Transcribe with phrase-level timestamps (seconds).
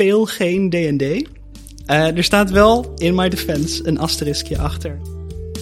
[0.00, 1.28] speel geen D&D.
[1.86, 4.98] Eh, er staat wel in my defense een asteriskje achter.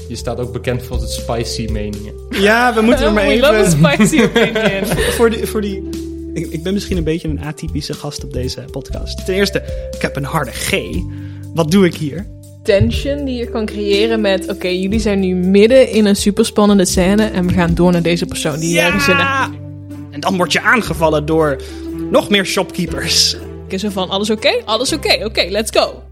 [0.09, 2.13] Je staat ook bekend voor het spicy meningen.
[2.31, 3.71] Ja, we moeten er maar We love a even...
[3.71, 4.87] spicy opinion.
[5.17, 5.89] voor die, voor die...
[6.35, 9.25] Ik, ik ben misschien een beetje een atypische gast op deze podcast.
[9.27, 10.79] Ten eerste, ik heb een harde G.
[11.55, 12.27] Wat doe ik hier?
[12.63, 14.49] Tension die je kan creëren met...
[14.49, 17.25] Oké, jullie zijn nu midden in een superspannende scène...
[17.25, 19.57] en we gaan door naar deze persoon die ergens in de...
[20.11, 21.63] En dan word je aangevallen door
[22.11, 23.37] nog meer shopkeepers.
[23.69, 24.63] Is er van, alles oké?
[24.65, 26.03] Alles oké, oké, let's go.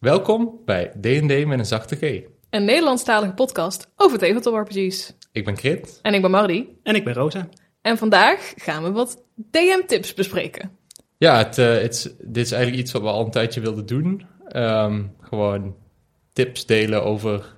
[0.00, 2.22] Welkom bij D&D met een zachte G.
[2.50, 5.12] Een Nederlandstalige podcast over tabletop RPG's.
[5.32, 5.98] Ik ben Krit.
[6.02, 6.78] En ik ben Mardi.
[6.82, 7.48] En ik ben Rosa.
[7.82, 10.70] En vandaag gaan we wat DM-tips bespreken.
[11.18, 13.86] Ja, het, eh, het, is- dit is eigenlijk iets wat we al een tijdje wilden
[13.86, 14.26] doen.
[14.48, 15.76] Ehm, gewoon
[16.32, 17.56] tips delen over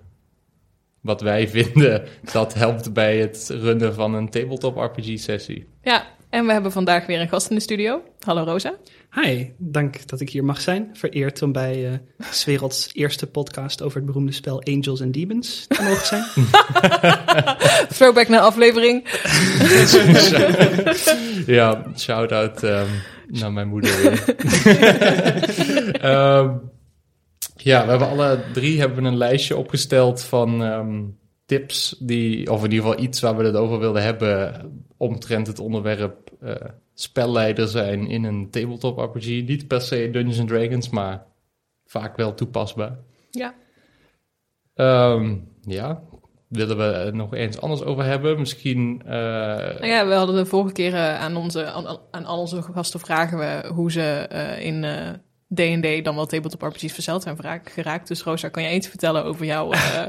[1.00, 5.68] wat wij vinden dat helpt bij het runnen van een tabletop RPG sessie.
[5.82, 8.02] Ja, en we hebben vandaag weer een gast in de studio.
[8.20, 8.74] Hallo Rosa.
[9.14, 10.90] Hi, dank dat ik hier mag zijn.
[10.92, 11.92] Vereerd om bij eh
[12.30, 16.24] 's werelds eerste podcast over het beroemde spel Angels and Demons te mogen zijn.
[17.96, 19.08] Throwback naar aflevering.
[21.56, 22.86] ja, shout-out ehm,
[23.26, 23.92] naar mijn moeder.
[26.00, 26.56] Ehm,
[27.56, 31.04] ja, we hebben alle drie hebben we een lijstje opgesteld van ehm,
[31.48, 35.58] tips die, of in ieder geval iets waar we het over wilden hebben omtrent het
[35.58, 36.54] onderwerp eh,
[36.94, 39.26] spelleider zijn in een tabletop RPG.
[39.26, 41.24] Niet per se Dungeons and Dragons, maar
[41.86, 42.98] vaak wel toepasbaar.
[43.30, 43.54] Ja.
[44.74, 46.02] Ehm, ja,
[46.48, 48.38] willen we het nog eens anders over hebben?
[48.38, 49.02] Misschien...
[49.04, 52.62] eh, Nou ja, we hadden de vorige keer eh, aan, onze, aan, aan al onze
[52.62, 54.26] gasten vragen we hoe ze
[54.60, 54.84] in
[55.54, 58.08] D&D dan wel tabletop RPG's verzeld zijn geraakt.
[58.08, 60.06] Dus Rosa, kan jij iets vertellen over, jou, eh,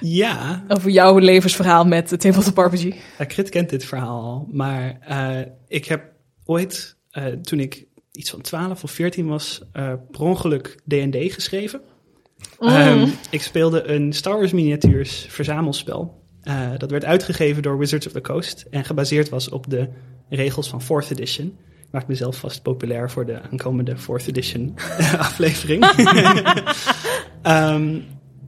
[0.00, 2.84] Ja, over jouw levensverhaal met de tabletop RPG?
[2.84, 4.48] uh, Krit kent dit verhaal al.
[4.50, 6.12] Maar eh, ik heb
[6.44, 9.62] ooit, eh, toen ik iets van 12 of 14 was,
[10.10, 11.80] per ongeluk D&D geschreven.
[12.58, 16.22] Ehm, ik speelde een Star Wars miniatuurs verzamelspel.
[16.78, 19.88] Dat werd uitgegeven door Wizards of the Coast en gebaseerd was op de
[20.28, 21.58] regels van 4th edition.
[21.90, 24.74] Maak mezelf vast populair voor de aankomende 4th edition
[25.18, 25.84] aflevering.
[27.42, 28.00] Ehm,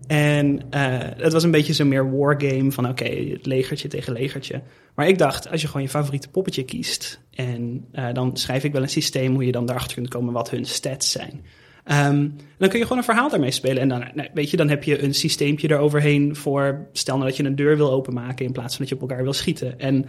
[0.06, 4.62] en eh, het was een beetje zo'n meer wargame van oké, het legertje tegen legertje.
[4.94, 8.72] Maar ik dacht, als je gewoon je favoriete poppetje kiest en eh, dan schrijf ik
[8.72, 11.44] wel een systeem hoe je dan daarachter kunt komen wat hun stats zijn.
[11.84, 12.28] Ehm,
[12.58, 13.82] dan kun je gewoon een verhaal daarmee spelen.
[13.82, 16.86] En dan, nou, weet je, dan heb je een systeempje eroverheen voor...
[16.92, 18.46] stel nou dat je een deur wil openmaken...
[18.46, 19.78] in plaats van dat je op elkaar wil schieten.
[19.78, 20.06] En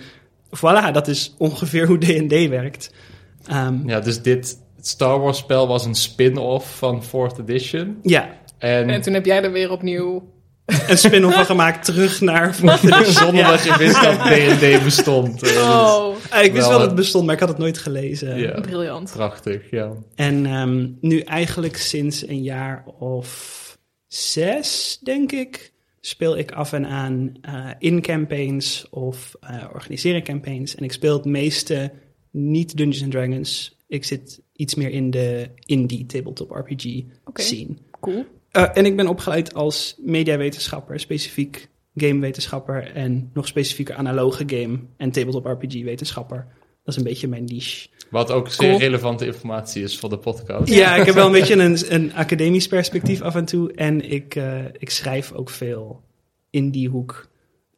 [0.57, 2.93] voilà, dat is ongeveer hoe D&D werkt.
[3.47, 7.99] Ehm, Ja, dus dit Star Wars spel was een spin-off van 4th edition.
[8.03, 10.29] ja, En, En toen heb jij er weer opnieuw...
[10.87, 12.53] een spin-off van gemaakt terug naar...
[12.55, 13.05] fourth edition.
[13.05, 13.49] zonder Ja.
[13.51, 15.43] dat je wist dat D&D bestond.
[15.43, 17.57] Eh, dat Oh, Ah, ik wist Wel, dat eh, het bestond, maar ik had het
[17.57, 18.37] nooit gelezen.
[18.37, 19.11] ja, briljant.
[19.11, 19.91] prachtig, ja.
[20.15, 23.59] En ehm, nu eigenlijk sinds een jaar of
[24.07, 30.23] zes, denk ik, speel ik af en aan eh, in campaigns of eh organiseer ik
[30.23, 30.75] campaigns.
[30.75, 31.91] En ik speel het meeste
[32.31, 33.77] niet Dungeons and Dragons.
[33.87, 37.03] Ik zit iets meer in de indie tabletop RPG
[37.33, 37.75] scene.
[37.99, 38.25] Cool.
[38.51, 45.11] Eh, en ik ben opgeleid als mediawetenschapper, specifiek gamewetenschapper en nog specifieker analoge game en
[45.11, 46.47] tabletop RPG wetenschapper.
[46.83, 47.87] Dat is een beetje mijn niche.
[48.09, 48.79] Wat ook zeer Cool.
[48.79, 50.73] relevante informatie is voor de podcast.
[50.73, 53.71] Ja, ik heb wel een beetje een, een academisch perspectief af en toe.
[53.73, 56.01] En ik, eh, ik schrijf ook veel
[56.49, 57.29] in die hoek.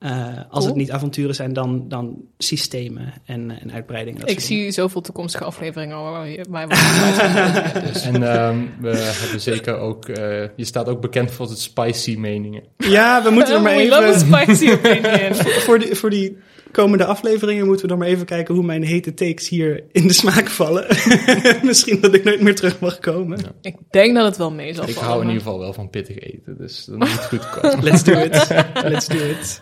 [0.03, 0.65] Eh, als Cool.
[0.65, 4.19] het niet avonturen zijn, dan, dan systemen en, en uitbreidingen.
[4.19, 4.63] dat Ik dingen.
[4.63, 8.03] zie zoveel toekomstige afleveringen waar je we dus.
[8.03, 10.07] En ehm, we hebben zeker ook...
[10.09, 12.63] eh, je staat ook bekend voor het spicy meningen.
[12.77, 14.19] Ja, we moeten er maar We love a even...
[14.19, 15.35] spicy opinion.
[15.35, 16.37] Voor die, voor die
[16.71, 20.13] komende afleveringen moeten we nog maar even kijken hoe mijn hete takes hier in de
[20.13, 20.85] smaak vallen.
[21.63, 23.39] Misschien dat ik nooit meer terug mag komen.
[23.61, 25.09] Ik denk dat het wel mee zal Ik vallen.
[25.09, 27.83] hou in maar- ieder geval wel van pittig eten, dus dat moet goed komen.
[27.83, 28.47] Let's do it.
[28.91, 29.61] Let's do it.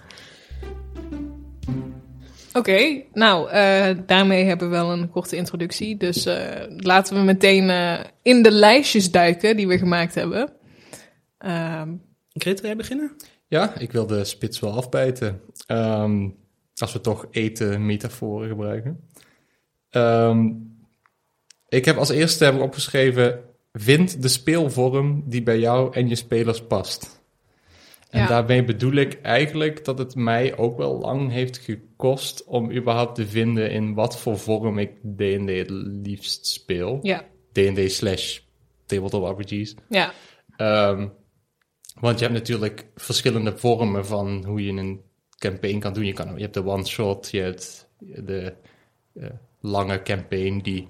[2.53, 5.97] Oké, nou, eh, daarmee hebben we wel een korte introductie.
[5.97, 10.53] Dus eh, laten we meteen eh, in de lijstjes duiken die we gemaakt hebben.
[11.37, 11.93] Ehm,
[12.33, 13.15] Grit, wil jij beginnen?
[13.47, 15.41] Ja, ik wil de spits wel afbijten.
[15.65, 16.29] Ehm,
[16.75, 18.99] als we toch eten metaforen gebruiken.
[19.89, 20.49] Ehm,
[21.67, 23.49] ik heb als eerste heb ik opgeschreven...
[23.73, 27.20] Vind de speelvorm die bij jou en je spelers past.
[28.11, 28.27] En Ja.
[28.27, 32.43] daarmee bedoel ik eigenlijk dat het mij ook wel lang heeft gekost...
[32.45, 35.69] om überhaupt te vinden in wat voor vorm ik D&D het
[36.03, 36.99] liefst speel.
[37.01, 38.39] ja, D&D slash
[38.85, 39.75] tabletop RPG's.
[39.89, 40.11] ja,
[40.57, 41.07] Ehm,
[41.99, 45.01] want je hebt natuurlijk verschillende vormen van hoe je een
[45.37, 46.05] campaign kan doen.
[46.05, 48.53] Je, kan, je hebt de one-shot, je hebt de
[49.13, 49.29] eh,
[49.61, 50.87] lange campaign die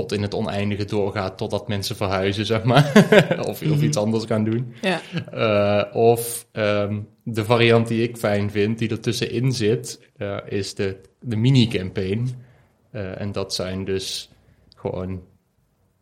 [0.00, 2.92] tot in het oneindige doorgaat totdat mensen verhuizen, zeg maar.
[3.48, 4.74] of, of iets anders gaan doen.
[4.80, 5.00] Ja.
[5.34, 10.74] Uh, of um, de variant die ik fijn vind, die er tussenin zit, uh, is
[10.74, 12.28] de, de mini-campaign.
[12.92, 14.30] Uh, en dat zijn dus
[14.76, 15.22] gewoon,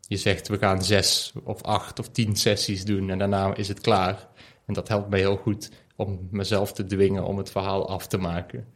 [0.07, 3.81] je zegt we gaan zes of acht of tien sessies doen en daarna is het
[3.81, 4.27] klaar.
[4.65, 8.17] En dat helpt mij heel goed om mezelf te dwingen om het verhaal af te
[8.17, 8.67] maken.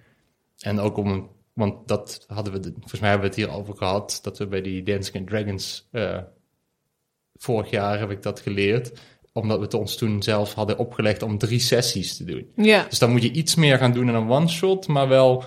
[0.58, 4.20] En ook om, want dat hadden we, volgens mij hebben we het hier over gehad,
[4.22, 6.18] dat we bij die Dancing and Dragons, uh,
[7.36, 8.92] vorig jaar heb ik dat geleerd,
[9.34, 12.48] omdat we het ons toen zelf hadden opgelegd om drie sessies te doen.
[12.56, 12.86] Ja.
[12.90, 15.44] Dus dan moet je iets meer gaan doen dan een one-shot, maar wel,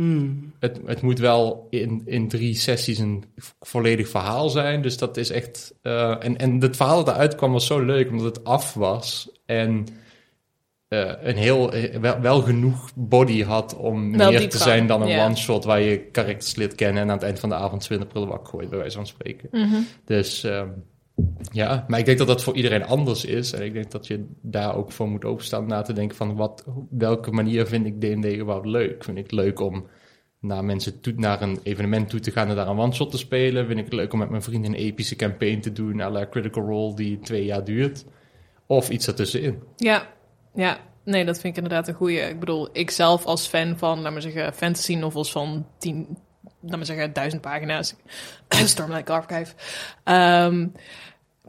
[0.00, 0.52] Hmm.
[0.58, 3.24] het, het moet wel in, in drie sessies een
[3.60, 4.82] volledig verhaal zijn.
[4.82, 8.10] Dus dat is echt, uh, en, en het verhaal dat eruit kwam was zo leuk,
[8.10, 9.86] omdat het af was en
[10.90, 11.70] uh, een heel,
[12.00, 15.98] wel, wel, genoeg body had om Wel meer te zijn dan een one-shot waar je
[15.98, 18.78] karakters leert kennen en aan het eind van de avond 20 prullen wakker gooit, bij
[18.78, 19.48] wijze van spreken.
[19.50, 19.80] Mhm.
[20.04, 20.84] Dus um,
[21.52, 23.52] ja, maar ik denk dat dat voor iedereen anders is.
[23.52, 26.64] En ik denk dat je daar ook voor moet openstaan na te denken van wat,
[26.90, 29.04] welke manier vind ik D&D überhaupt leuk?
[29.04, 29.86] Vind ik het leuk om
[30.40, 33.66] naar mensen toe, naar een evenement toe te gaan en daar een one-shot te spelen?
[33.66, 36.26] Vind ik het leuk om met mijn vrienden een epische campaign te doen, à la
[36.30, 38.04] Critical Role, die twee jaar duurt?
[38.66, 39.62] Of iets ertussenin?
[39.76, 40.08] Ja,
[40.54, 40.78] ja.
[41.04, 42.20] Nee, dat vind ik inderdaad een goeie.
[42.20, 46.18] Ik bedoel, ik zelf als fan van, laat maar zeggen, fantasy novels van tien,
[46.60, 47.94] laat maar zeggen, duizend pagina's.
[48.48, 49.54] Stormlight Archive.
[50.04, 50.72] Um,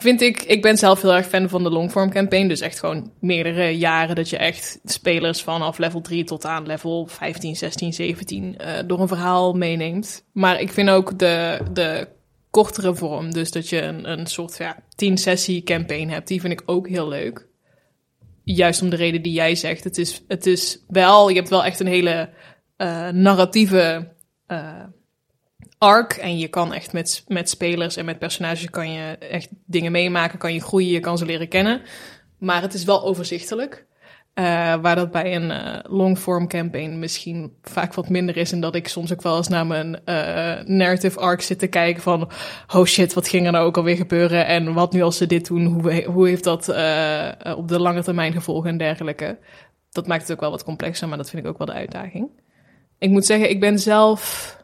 [0.01, 2.48] vind ik, ik ben zelf heel erg fan van de longform campaign.
[2.48, 7.06] Dus echt gewoon meerdere jaren dat je echt spelers vanaf level 3 tot aan level
[7.07, 10.25] 15, 16, 17 uh, door een verhaal meeneemt.
[10.31, 12.07] Maar ik vind ook de, de
[12.50, 16.53] kortere vorm, dus dat je een, een soort ja, 10 sessie campaign hebt, die vind
[16.53, 17.50] ik ook heel leuk.
[18.43, 19.83] Juist om de reden die jij zegt.
[19.83, 22.29] Het is, het is wel, je hebt wel echt een hele
[22.77, 24.11] uh, narratieve
[24.47, 24.83] uh,
[25.77, 26.13] arc.
[26.13, 30.39] En je kan echt met, met spelers en met personages kan je echt dingen meemaken,
[30.39, 31.81] kan je groeien, je kan ze leren kennen.
[32.38, 33.85] Maar het is wel overzichtelijk.
[34.35, 34.45] Uh,
[34.75, 38.51] waar dat bij een uh, longform campaign misschien vaak wat minder is.
[38.51, 42.01] En dat ik soms ook wel eens naar mijn uh, narrative arc zit te kijken
[42.01, 42.29] van...
[42.75, 44.45] Oh shit, wat ging er nou ook alweer gebeuren?
[44.45, 45.65] En wat nu als ze dit doen?
[45.65, 46.67] Hoe, hoe heeft dat
[47.57, 49.39] op de lange termijn gevolgen en dergelijke?
[49.89, 52.29] Dat maakt het ook wel wat complexer, maar dat vind ik ook wel de uitdaging.
[52.99, 54.55] Ik moet zeggen, ik ben zelf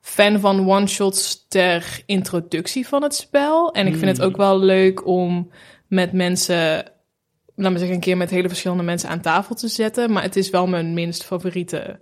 [0.00, 3.72] fan van one-shots ter introductie van het spel.
[3.72, 5.50] En ik vind het ook wel leuk om
[5.86, 6.94] met mensen
[7.56, 10.12] laat me zeggen, een keer met hele verschillende mensen aan tafel te zetten.
[10.12, 12.00] Maar het is wel mijn minst favoriete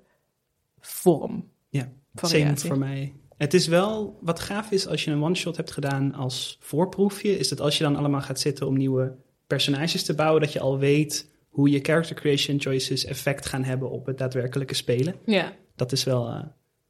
[0.81, 1.49] vorm.
[1.69, 3.15] Ja, same voor mij.
[3.37, 7.49] Het is wel, wat gaaf is als je een one-shot hebt gedaan als voorproefje, is
[7.49, 9.17] dat als je dan allemaal gaat zitten om nieuwe
[9.47, 13.91] personages te bouwen, dat je al weet hoe je character creation choices effect gaan hebben
[13.91, 15.15] op het daadwerkelijke spelen.
[15.25, 15.53] Ja.
[15.77, 16.43] Dat is wel uh,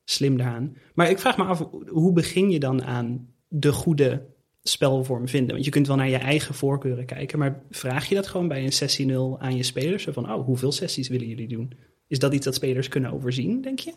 [0.05, 0.77] slim daaraan.
[0.95, 4.27] Maar ik vraag me af, hoe begin je dan aan de goede
[4.69, 5.53] spelvorm vinden.
[5.53, 8.65] Want je kunt wel naar je eigen voorkeuren kijken, maar vraag je dat gewoon bij
[8.65, 10.03] een sessie 0 aan je spelers?
[10.03, 11.73] Zo van, oh, hoeveel sessies willen jullie doen?
[12.09, 13.93] Is dat iets dat spelers kunnen overzien, denk je?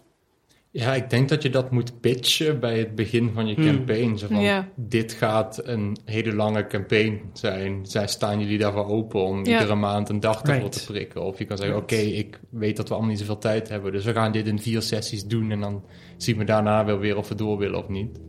[0.71, 4.17] Ja, ik denk dat je dat moet pitchen bij het begin van je campaign.
[4.17, 4.69] Zo van, Ja.
[4.75, 7.85] dit gaat een hele lange campaign zijn.
[7.85, 9.51] Zij staan jullie daarvoor open om Ja.
[9.53, 10.71] iedere maand een dag ervoor Right.
[10.71, 11.23] te prikken.
[11.23, 11.93] Of je kan zeggen, Right.
[11.93, 13.91] oké, ik weet dat we allemaal niet zoveel tijd hebben.
[13.91, 15.51] Dus we gaan dit in vier sessies doen.
[15.51, 15.83] En dan
[16.17, 18.19] zien we daarna wel weer of we door willen of niet.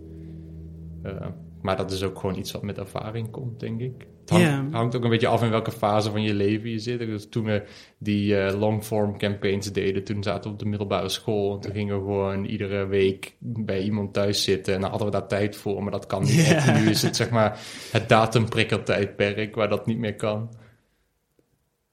[1.02, 1.26] Eh,
[1.68, 4.06] maar dat is ook gewoon iets wat met ervaring komt, denk ik.
[4.24, 6.98] Het hangt, ook een beetje af in welke fase van je leven je zit.
[6.98, 7.64] Dus toen we
[7.98, 11.54] die eh, longform campaigns deden, toen zaten we op de middelbare school.
[11.54, 14.74] En toen gingen we gewoon iedere week bij iemand thuis zitten.
[14.74, 16.66] En dan hadden we daar tijd voor, maar dat kan niet.
[16.74, 17.60] Nu is het zeg maar
[17.92, 20.54] het datumprikkeltijdperk waar dat niet meer kan.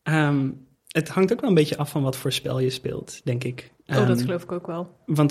[0.04, 0.50] Ehm,
[0.88, 3.72] het hangt ook wel een beetje af van wat voor spel je speelt, denk ik.
[3.88, 4.90] Oh, dat Ehm, geloof ik ook wel.
[5.06, 5.30] Want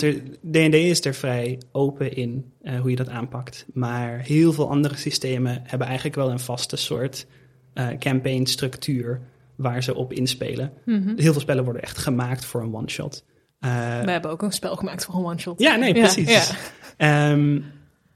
[0.51, 3.65] D&D is er vrij open in eh, hoe je dat aanpakt.
[3.73, 7.25] Maar heel veel andere systemen hebben eigenlijk wel een vaste soort
[7.73, 9.21] eh campaign structuur
[9.55, 10.71] waar ze op inspelen.
[10.85, 11.17] Mhm.
[11.17, 13.23] Heel veel spellen worden echt gemaakt voor een one-shot.
[13.59, 15.59] Eh, We hebben ook een spel gemaakt voor een one-shot.
[15.59, 16.31] ja, nee, precies.
[16.31, 16.55] ja.
[16.97, 17.61] Ehm,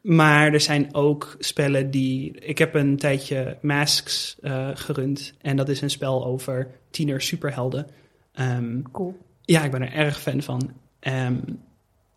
[0.01, 2.31] maar er zijn ook spellen die...
[2.39, 4.37] Ik heb een tijdje Masks
[4.73, 5.33] gerund.
[5.41, 7.87] En dat is een spel over tiener superhelden.
[8.33, 9.17] Ehm, Cool.
[9.49, 10.71] Ja, ik ben er erg fan van.
[10.99, 11.37] Ehm,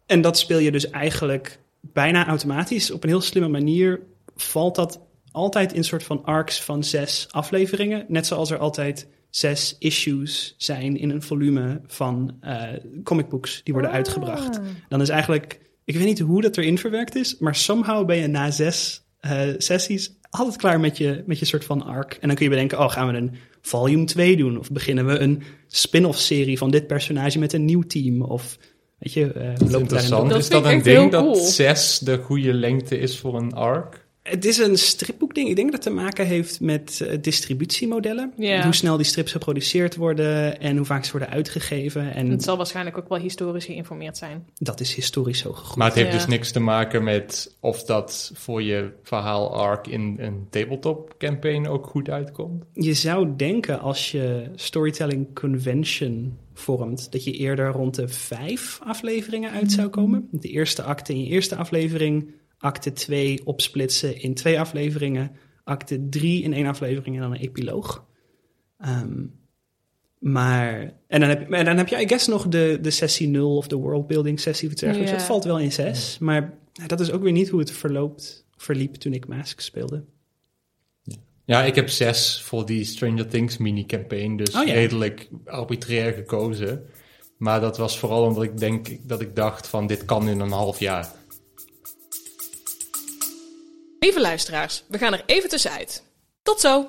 [0.07, 2.91] en dat speel je dus eigenlijk bijna automatisch.
[2.91, 4.01] Op een heel slimme manier
[4.37, 8.05] valt dat altijd in soort van arcs van zes afleveringen.
[8.09, 12.63] Net zoals er altijd zes issues zijn in een volume van eh
[13.05, 14.59] comicbooks die worden uitgebracht.
[14.59, 14.65] Ah.
[14.89, 18.27] Dan is eigenlijk, ik weet niet hoe dat erin verwerkt is, maar somehow ben je
[18.27, 22.13] na zes eh, sessies altijd klaar met je, met je soort van arc.
[22.13, 24.59] En dan kun je bedenken, oh, gaan we een volume 2 doen?
[24.59, 28.23] Of beginnen we een spin-off serie van dit personage met een nieuw team?
[28.23, 28.59] Of
[28.99, 30.21] Weet je, eh, we Dat is lopen daarin interessant.
[30.21, 30.29] door.
[30.29, 31.35] Dat is dat een ding dat cool.
[31.35, 34.02] 6 de goede lengte is voor een arc?
[34.23, 35.49] Het is een stripboekding.
[35.49, 38.33] Ik denk dat het te maken heeft met eh, distributiemodellen.
[38.37, 38.63] Ja.
[38.63, 42.15] Hoe snel die strips geproduceerd worden en hoe vaak ze worden uitgegeven.
[42.15, 44.47] En Het zal waarschijnlijk ook wel historisch geïnformeerd zijn.
[44.59, 45.77] dat is historisch zo gegroeid.
[45.77, 46.17] Maar het heeft Ja.
[46.17, 51.67] dus niks te maken met of dat voor je verhaal arc in een tabletop campaign
[51.67, 52.65] ook goed uitkomt.
[52.73, 59.51] Je zou denken als je storytelling convention vormt, dat je eerder rond de vijf afleveringen
[59.51, 60.29] uit zou komen.
[60.31, 62.27] De eerste acte in je eerste aflevering,
[62.63, 65.31] acte 2 opsplitsen in twee afleveringen,
[65.65, 68.05] acte 3 in één aflevering en dan een epiloog.
[68.79, 69.25] Ehm,
[70.19, 73.57] maar, en dan, heb, en dan heb je, I guess, nog de, de sessie 0
[73.57, 75.11] of de worldbuilding sessie of iets dergelijks.
[75.13, 75.17] Ja.
[75.17, 78.95] Dat valt wel in 6, maar dat is ook weer niet hoe het verloopt, verliep
[78.95, 80.05] toen ik Mask speelde.
[81.45, 84.73] Ja, ik heb 6 voor die Stranger Things mini-campaign, dus Oh ja.
[84.73, 86.87] redelijk arbitrair gekozen.
[87.39, 90.51] Maar dat was vooral omdat ik denk dat ik dacht van dit kan in een
[90.51, 91.09] half jaar.
[94.03, 96.03] Lieve luisteraars, we gaan er even tussenuit.
[96.43, 96.87] Tot zo!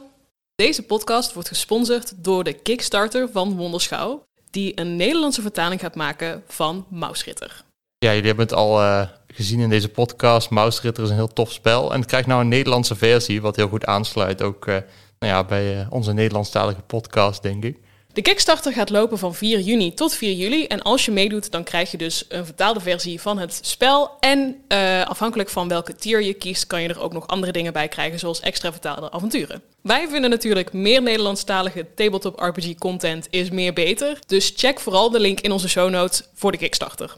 [0.56, 6.44] Deze podcast wordt gesponsord door de Kickstarter van Wonderschouw, die een Nederlandse vertaling gaat maken
[6.48, 7.64] van Mausritter.
[7.98, 10.50] Ja, jullie hebben het al eh, gezien in deze podcast.
[10.50, 11.94] Mausritter is een heel tof spel.
[11.94, 14.74] En het krijgt nou een Nederlandse versie, wat heel goed aansluit ook eh,
[15.20, 17.80] nou ja, bij eh, onze Nederlandstalige podcast, denk ik.
[18.14, 20.66] De Kickstarter gaat lopen van 4 juni tot 4 juli.
[20.66, 24.12] En als je meedoet, dan krijg je dus een vertaalde versie van het spel.
[24.20, 27.74] En eh, afhankelijk van welke tier je kiest, kan je er ook nog andere dingen
[27.74, 29.62] bij krijgen, zoals extra vertaalde avonturen.
[29.82, 34.20] Wij vinden natuurlijk meer Nederlandstalige tabletop RPG content is meer beter.
[34.28, 37.18] Dus check vooral de link in onze show notes voor de Kickstarter.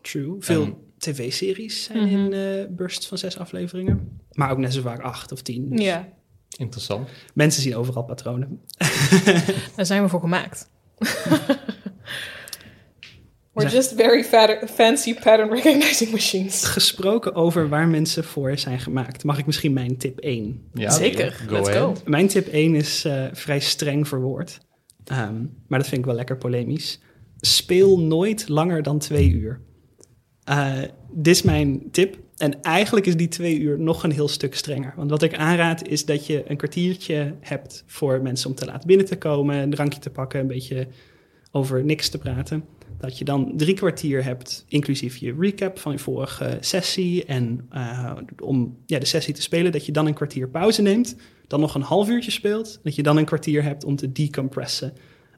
[0.00, 0.36] True.
[0.38, 2.16] Veel En- tv-series zijn Mhm.
[2.16, 4.20] in eh bursts van zes afleveringen.
[4.32, 5.68] Maar ook net zo vaak acht of tien.
[5.70, 6.08] Dus Ja,
[6.60, 7.08] Interessant.
[7.34, 8.60] Mensen zien overal patronen.
[9.76, 10.70] daar zijn we voor gemaakt.
[13.52, 14.24] We're just very
[14.68, 16.64] fancy pattern recognizing machines.
[16.64, 20.68] Gesproken over waar mensen voor zijn gemaakt, mag ik misschien mijn tip 1?
[20.74, 21.98] Ja, Zeker, go let's ahead.
[21.98, 22.02] go.
[22.04, 24.58] Mijn tip 1 is eh, vrij streng verwoord.
[25.04, 27.00] Ehm, maar dat vind ik wel lekker polemisch.
[27.36, 29.60] Speel nooit langer dan twee uur.
[30.44, 30.78] Eh,
[31.12, 32.18] dit is mijn tip.
[32.40, 34.92] En eigenlijk is die twee uur nog een heel stuk strenger.
[34.96, 38.86] Want wat ik aanraad is dat je een kwartiertje hebt voor mensen om te laten
[38.86, 40.86] binnen te komen, een drankje te pakken, een beetje
[41.50, 42.64] over niks te praten.
[42.98, 47.24] Dat je dan drie kwartier hebt, inclusief je recap van je vorige sessie.
[47.24, 51.16] En eh, om ja, de sessie te spelen, dat je dan een kwartier pauze neemt.
[51.46, 52.80] Dan nog een half uurtje speelt.
[52.82, 54.92] Dat je dan een kwartier hebt om te decompressen.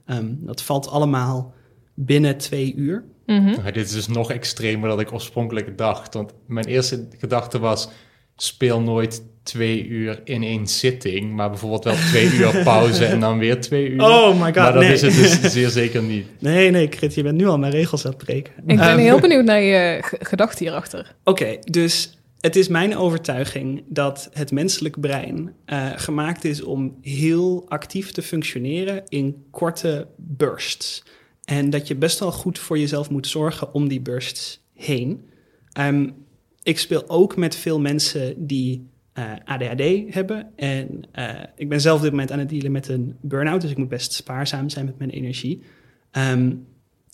[0.05, 1.53] Ehm, dat valt allemaal
[1.93, 3.05] binnen twee uur.
[3.25, 3.63] Mhm.
[3.63, 6.13] Dit is dus nog extremer dan ik oorspronkelijk dacht.
[6.13, 7.89] Want mijn eerste gedachte was:
[8.35, 13.37] speel nooit twee uur in één zitting, maar bijvoorbeeld wel twee uur pauze en dan
[13.37, 14.01] weer twee uur.
[14.01, 14.93] Oh my god, maar dat nee.
[14.93, 16.25] is het dus zeer zeker niet.
[16.39, 18.53] Nee, nee, Krit, je bent nu al mijn regels aan het breken.
[18.57, 21.15] Ik ben Ehm, heel benieuwd naar je gedachte hierachter.
[21.23, 27.65] Oké, dus het is mijn overtuiging dat het menselijk brein eh, gemaakt is om heel
[27.67, 31.03] actief te functioneren in korte bursts.
[31.45, 35.29] En dat je best wel goed voor jezelf moet zorgen om die bursts heen.
[35.71, 36.09] Ehm,
[36.63, 40.51] ik speel ook met veel mensen die eh, ADHD hebben.
[40.55, 43.71] En eh, ik ben zelf op dit moment aan het dealen met een burn-out, dus
[43.71, 45.61] ik moet best spaarzaam zijn met mijn energie.
[46.11, 46.51] Ehm,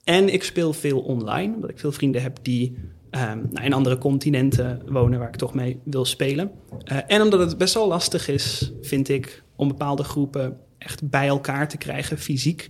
[0.04, 2.78] en ik speel veel online, omdat ik veel vrienden heb die
[3.10, 6.52] ehm, nou, in andere continenten wonen waar ik toch mee wil spelen.
[6.84, 11.28] Eh, en omdat het best wel lastig is, vind ik, om bepaalde groepen echt bij
[11.28, 12.70] elkaar te krijgen, fysiek.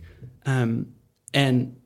[1.31, 1.79] En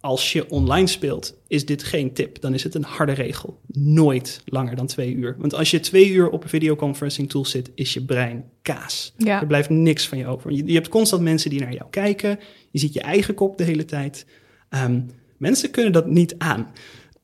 [0.00, 2.40] als je online speelt, is dit geen tip.
[2.40, 3.60] Dan is het een harde regel.
[3.66, 5.36] Nooit langer dan twee uur.
[5.38, 9.14] Want als je twee uur op een videoconferencing tool zit, is je brein kaas.
[9.16, 9.40] Ja.
[9.40, 10.52] Er blijft niks van je over.
[10.52, 12.38] Je, je hebt constant mensen die naar jou kijken.
[12.70, 14.26] Je ziet je eigen kop de hele tijd.
[14.68, 15.00] Ehm,
[15.36, 16.72] mensen kunnen dat niet aan.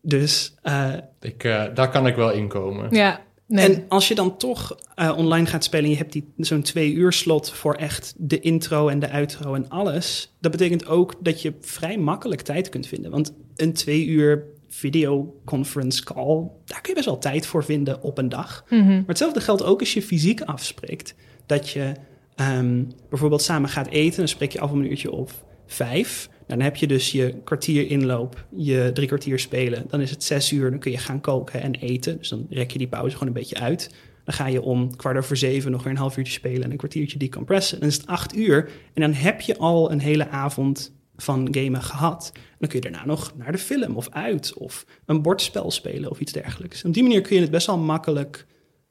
[0.00, 2.94] Dus eh, Ik, eh, daar kan ik wel inkomen.
[2.94, 3.74] Ja, nee.
[3.74, 6.92] en als je dan toch eh, online gaat spelen en je hebt die, zo'n twee
[6.92, 11.42] uur slot voor echt de intro en de outro en alles, dat betekent ook dat
[11.42, 13.10] je vrij makkelijk tijd kunt vinden.
[13.10, 18.18] Want een twee uur videoconference call, daar kun je best wel tijd voor vinden op
[18.18, 18.64] een dag.
[18.68, 18.86] Mhm.
[18.86, 21.14] Maar hetzelfde geldt ook als je fysiek afspreekt.
[21.46, 21.92] Dat je
[22.34, 26.28] ehm, bijvoorbeeld samen gaat eten, dan spreek je af om een uurtje of vijf.
[26.46, 29.84] Dan heb je dus je kwartier inloop, je drie kwartier spelen.
[29.88, 32.18] Dan is het zes uur, dan kun je gaan koken en eten.
[32.18, 33.94] Dus dan rek je die pauze gewoon een beetje uit.
[34.24, 36.76] Dan ga je om kwart over zeven nog weer een half uurtje spelen en een
[36.76, 37.80] kwartiertje decompressen.
[37.80, 41.82] Dan is het acht uur en dan heb je al een hele avond van gamen
[41.82, 42.32] gehad.
[42.58, 46.20] Dan kun je daarna nog naar de film of uit of een bordspel spelen of
[46.20, 46.84] iets dergelijks.
[46.84, 48.46] Op die manier kun je het best wel makkelijk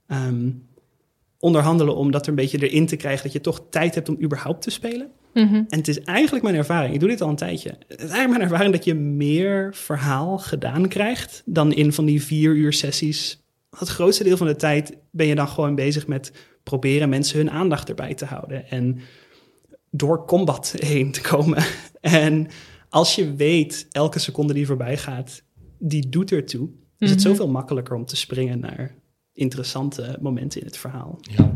[0.08, 0.50] ehm,
[1.40, 4.22] onderhandelen om dat er een beetje erin te krijgen dat je toch tijd hebt om
[4.22, 5.12] überhaupt te spelen.
[5.34, 5.54] Mhm.
[5.56, 7.70] En het is eigenlijk mijn ervaring, ik doe dit al een tijdje.
[7.70, 12.24] Het is eigenlijk mijn ervaring dat je meer verhaal gedaan krijgt dan in van die
[12.24, 13.42] vier uur sessies.
[13.78, 16.32] Het grootste deel van de tijd ben je dan gewoon bezig met
[16.64, 18.70] proberen mensen hun aandacht erbij te houden.
[18.70, 19.00] En
[19.92, 21.64] door combat heen te komen.
[22.02, 22.48] En
[22.90, 25.44] als je weet, elke seconde die voorbij gaat,
[25.80, 26.70] die doet ertoe.
[26.98, 27.28] Is het Mhm.
[27.28, 28.96] zoveel makkelijker om te springen naar
[29.34, 31.18] interessante momenten in het verhaal.
[31.22, 31.54] Ja.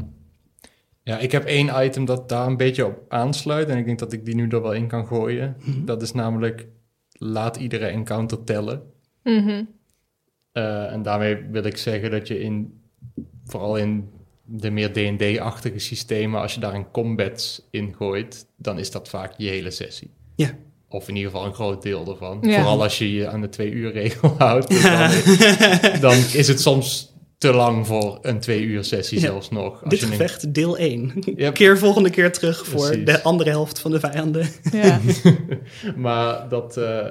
[1.07, 3.69] Ja, ik heb één item dat daar een beetje op aansluit.
[3.69, 5.57] En ik denk dat ik die nu er wel in kan gooien.
[5.59, 5.85] Mhm.
[5.85, 6.67] Dat is namelijk
[7.11, 8.81] laat iedere encounter tellen.
[9.23, 9.63] Mhm.
[10.51, 12.81] Eh, en daarmee wil ik zeggen dat je in,
[13.45, 14.09] vooral in
[14.43, 19.33] de meer D&D-achtige systemen, als je daar een combats in gooit, dan is dat vaak
[19.37, 20.11] je hele sessie.
[20.35, 20.49] Ja.
[20.87, 22.39] Of in ieder geval een groot deel ervan.
[22.41, 22.55] Ja.
[22.55, 24.67] Vooral als je je aan de twee uur regel houdt.
[24.67, 29.25] dus dan, dan is het soms te lang voor een twee uur sessie Ja.
[29.25, 29.81] zelfs nog.
[29.81, 31.13] Als Dit je een- gevecht, deel 1.
[31.35, 31.53] Yep.
[31.59, 33.05] Keer volgende keer terug voor Precies.
[33.05, 34.47] de andere helft van de vijanden.
[34.71, 34.99] Ja.
[35.95, 37.07] maar dat, eh,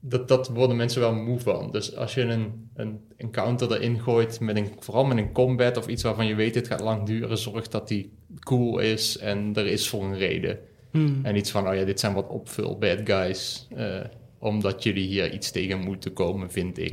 [0.00, 1.70] dat, dat worden mensen wel moe van.
[1.72, 5.86] Dus als je een, een encounter erin gooit, met een, vooral met een combat of
[5.86, 9.66] iets waarvan je weet het gaat lang duren, zorg dat die cool is en er
[9.66, 10.58] is voor een reden.
[10.90, 11.20] Hmm.
[11.22, 14.00] En iets van, oh ja, dit zijn wat opvul bad guys, eh,
[14.38, 16.92] omdat jullie hier iets tegen moeten komen, vind ik.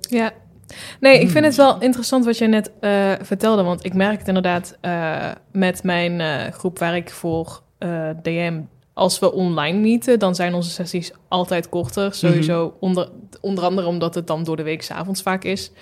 [0.00, 0.32] Ja.
[1.00, 3.62] Nee, ik vind het wel interessant wat je net eh, vertelde.
[3.62, 7.62] Want ik merk het inderdaad eh, met mijn eh, groep waar ik voor
[8.22, 8.60] DM.
[8.92, 12.14] Als we online meeten, dan zijn onze sessies altijd korter.
[12.14, 13.08] Sowieso onder,
[13.40, 15.72] onder andere omdat het dan door de week 's avonds vaak is.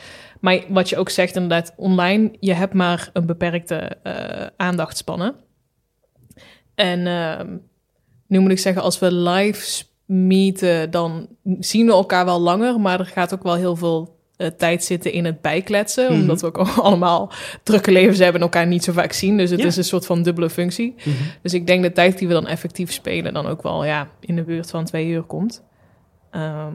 [0.40, 3.98] Maar wat je ook zegt inderdaad, online, je hebt maar een beperkte
[4.56, 5.34] aandachtspannen.
[6.74, 7.56] En ehm,
[8.26, 11.28] nu moet ik zeggen, als we live meeten, dan
[11.58, 12.80] zien we elkaar wel langer.
[12.80, 16.12] Maar er gaat ook wel heel veel eh, tijd zitten in het bijkletsen.
[16.12, 16.20] Mhm.
[16.20, 19.36] Omdat we ook allemaal drukke levens hebben en elkaar niet zo vaak zien.
[19.36, 19.66] Dus het Ja.
[19.66, 20.94] is een soort van dubbele functie.
[20.96, 21.10] Mhm.
[21.42, 24.36] Dus ik denk de tijd die we dan effectief spelen, dan ook wel ja, in
[24.36, 25.64] de buurt van twee uur komt.
[26.30, 26.74] Ehm,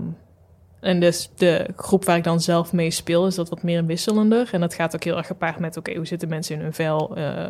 [0.79, 4.49] en dus de groep waar ik dan zelf mee speel, is dat wat meer wisselender.
[4.51, 7.15] En dat gaat ook heel erg gepaard met, oké, hoe zitten mensen in hun vel
[7.15, 7.49] eh,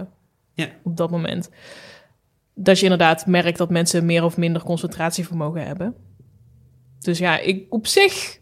[0.54, 0.68] Ja.
[0.84, 1.50] op dat moment.
[2.56, 5.96] Dat je inderdaad merkt dat mensen meer of minder concentratievermogen hebben.
[7.00, 8.40] Dus ja, ik, op zich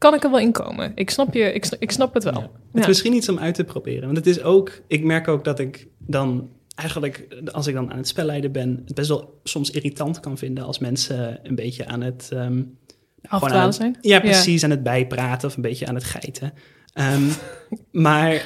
[0.00, 0.92] kan ik er wel in komen.
[0.94, 2.32] Ik snap, je, ik, snap, ik snap het wel.
[2.32, 2.50] Ja.
[2.72, 4.04] Het is misschien iets om uit te proberen.
[4.04, 7.96] Want het is ook, ik merk ook dat ik dan eigenlijk, als ik dan aan
[7.96, 12.00] het spelleiden ben, het best wel soms irritant kan vinden als mensen een beetje aan
[12.00, 12.26] het.
[13.22, 13.98] gewoon aan het- zijn?
[14.00, 16.52] Ja, precies, aan het bijpraten of een beetje aan het geiten.
[16.92, 17.22] Ehm,
[18.06, 18.44] maar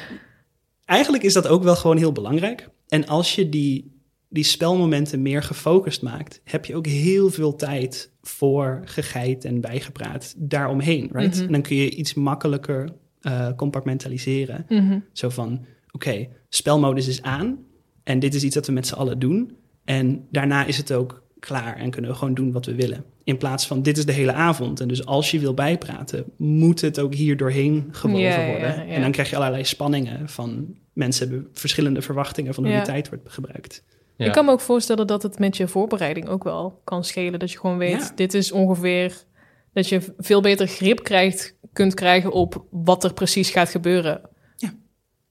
[0.85, 2.69] eigenlijk is dat ook wel gewoon heel belangrijk.
[2.89, 3.94] En als je die,
[4.35, 10.35] die spelmomenten meer gefocust maakt, heb je ook heel veel tijd voor gegeit en bijgepraat
[10.37, 11.09] daaromheen.
[11.13, 11.35] Right?
[11.35, 11.45] Mhm.
[11.47, 12.89] En dan kun je iets makkelijker
[13.21, 14.67] eh, compartmentaliseren.
[14.69, 14.99] Mhm.
[15.13, 17.59] Zo van, oké, spelmodus is aan
[18.03, 19.57] en dit is iets dat we met z'n allen doen.
[19.85, 23.05] En daarna is het ook klaar en kunnen we gewoon doen wat we willen.
[23.25, 24.81] In plaats van, dit is de hele avond.
[24.81, 28.87] En dus als je wil bijpraten, moet het ook hier doorheen gewoven worden.
[28.87, 30.77] En dan krijg je allerlei spanningen van...
[30.93, 33.85] mensen hebben verschillende verwachtingen van hoe die tijd wordt gebruikt.
[34.17, 34.27] Ja.
[34.27, 37.39] Ik kan me ook voorstellen dat het met je voorbereiding ook wel kan schelen.
[37.39, 38.13] Dat je gewoon weet, Ja.
[38.15, 39.25] dit is ongeveer...
[39.73, 44.21] Dat je veel beter grip krijgt, kunt krijgen op wat er precies gaat gebeuren.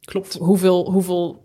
[0.05, 0.33] Klopt.
[0.33, 1.41] Hoeveel, hoeveel,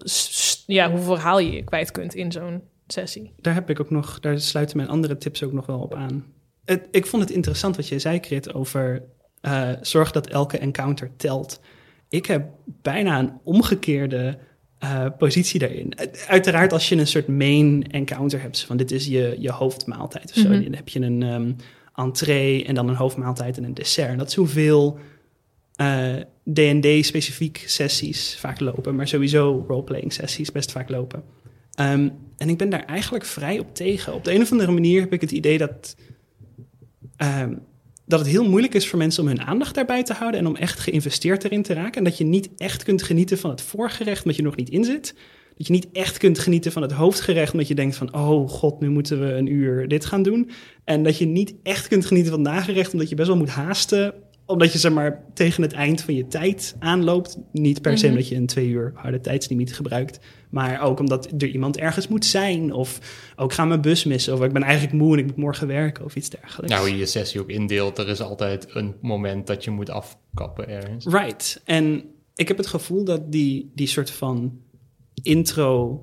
[0.66, 3.33] ja, hoeveel verhaal je kwijt kunt in zo'n sessie.
[3.37, 6.24] Daar heb ik ook nog, daar sluiten mijn andere tips ook nog wel op aan.
[6.64, 9.03] Het, ik vond het interessant wat je zei, Krit, over
[9.40, 11.61] eh, zorg dat elke encounter telt.
[12.09, 14.38] Ik heb bijna een omgekeerde
[14.78, 15.98] eh, positie daarin.
[15.98, 20.30] Uit- Uiteraard, als je een soort main encounter hebt, van dit is je, je hoofdmaaltijd
[20.30, 20.62] of zo, Mhm.
[20.62, 21.52] dan heb je een ehm,
[21.94, 24.08] entree en dan een hoofdmaaltijd en een dessert.
[24.10, 24.98] En dat is hoeveel
[25.76, 26.14] eh,
[26.52, 31.22] D&D-specifiek sessies vaak lopen, maar sowieso roleplaying sessies best vaak lopen.
[31.74, 34.14] Ehm, en ik ben daar eigenlijk vrij op tegen.
[34.14, 35.96] Op de een of andere manier heb ik het idee dat,
[37.16, 37.54] ehm,
[38.08, 40.56] dat het heel moeilijk is voor mensen om hun aandacht daarbij te houden en om
[40.56, 41.94] echt geïnvesteerd erin te raken.
[41.94, 44.84] En dat je niet echt kunt genieten van het voorgerecht omdat je nog niet in
[44.84, 45.14] zit.
[45.56, 48.80] Dat je niet echt kunt genieten van het hoofdgerecht omdat je denkt van, oh god,
[48.80, 50.50] nu moeten we een uur dit gaan doen.
[50.84, 53.48] En dat je niet echt kunt genieten van het nagerecht omdat je best wel moet
[53.48, 54.14] haasten
[54.48, 57.38] omdat je zeg maar tegen het eind van je tijd aanloopt.
[57.52, 58.14] Niet per se Mhm.
[58.14, 60.18] omdat je een twee uur harde tijdslimiet gebruikt.
[60.50, 62.72] Maar ook omdat er iemand ergens moet zijn.
[62.72, 62.98] Of
[63.37, 64.34] ook ga mijn bus missen.
[64.34, 66.70] Of ik ben eigenlijk moe en ik moet morgen werken of iets dergelijks.
[66.72, 69.90] Nou, hoe je je sessie ook indeelt, er is altijd een moment dat je moet
[69.90, 71.06] afkappen ergens.
[71.06, 71.61] Right.
[71.64, 74.61] En ik heb het gevoel dat die, die soort van
[75.22, 76.02] intro,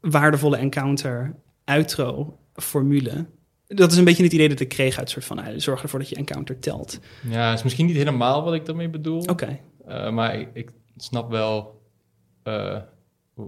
[0.00, 3.26] waardevolle encounter, outro formule.
[3.66, 5.98] Dat is een beetje het idee dat ik kreeg uit soort van, nou, zorg ervoor
[5.98, 6.98] dat je encounter telt.
[7.28, 9.20] Ja, is misschien niet helemaal wat ik daarmee bedoel.
[9.20, 9.58] Oké.
[9.86, 11.82] Eh, maar ik, ik snap wel
[12.42, 12.78] eh,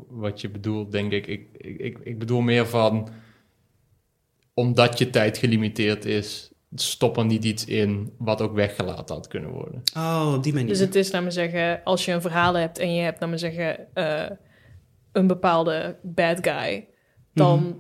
[0.09, 1.27] wat je bedoelt, denk ik.
[1.27, 3.09] Ik, ik, ik, bedoel meer van,
[4.55, 9.51] omdat je tijd gelimiteerd is, stop er niet iets in wat ook weggelaten had kunnen
[9.51, 9.83] worden.
[9.97, 10.69] Oh, op die manier.
[10.69, 13.29] Dus het is, laat maar zeggen, als je een verhaal hebt en je hebt, laat
[13.29, 14.31] maar zeggen, eh,
[15.13, 16.87] een bepaalde bad guy,
[17.35, 17.73] dan Mhm.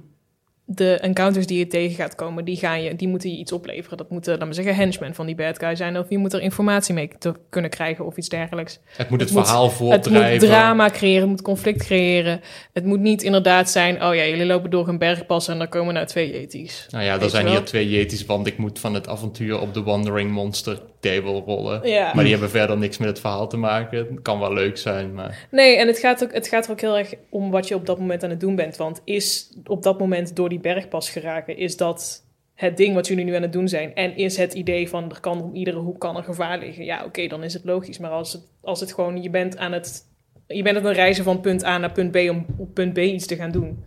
[0.71, 3.99] De encounters die je tegen gaat komen, die, gaan je, die moeten je iets opleveren.
[3.99, 6.41] Dat moeten, laat maar zeggen, henchmen van die bad guy zijn, of je moet er
[6.41, 8.79] informatie mee te kunnen krijgen of iets dergelijks.
[8.97, 10.31] Het moet het, Het moet- verhaal Het voortdrijven.
[10.31, 12.41] moet drama creëren, het moet conflict creëren.
[12.73, 15.95] Het moet niet inderdaad zijn, oh ja, jullie lopen door een bergpas en dan komen
[15.95, 16.87] nou twee yetis.
[16.91, 19.83] Nou ja, er zijn hier twee Yetis, want ik moet van het avontuur op de
[19.83, 21.89] Wandering Monster table rollen.
[21.89, 22.13] Ja.
[22.15, 23.99] Maar die hebben verder niks met het verhaal te maken.
[23.99, 25.47] Het kan wel leuk zijn, maar...
[25.51, 27.87] Nee, en het gaat, ook, het gaat er ook heel erg om wat je op
[27.87, 28.77] dat moment aan het doen bent.
[28.77, 33.25] Want is op dat moment door die bergpas geraken, is dat het ding wat jullie
[33.25, 33.95] nu aan het doen zijn?
[33.95, 36.85] En is het idee van er kan om iedere hoek kan er gevaar liggen?
[36.85, 37.99] Ja, oké, dan is het logisch.
[37.99, 40.05] Maar als het, als het gewoon, je bent aan het,
[40.47, 42.99] je bent aan het reizen van punt A naar punt B om op punt B
[42.99, 43.85] iets te gaan doen.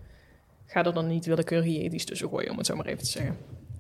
[0.66, 3.38] Ga er dan niet willekeurige jeties tussen gooien, om het zo maar even te zeggen.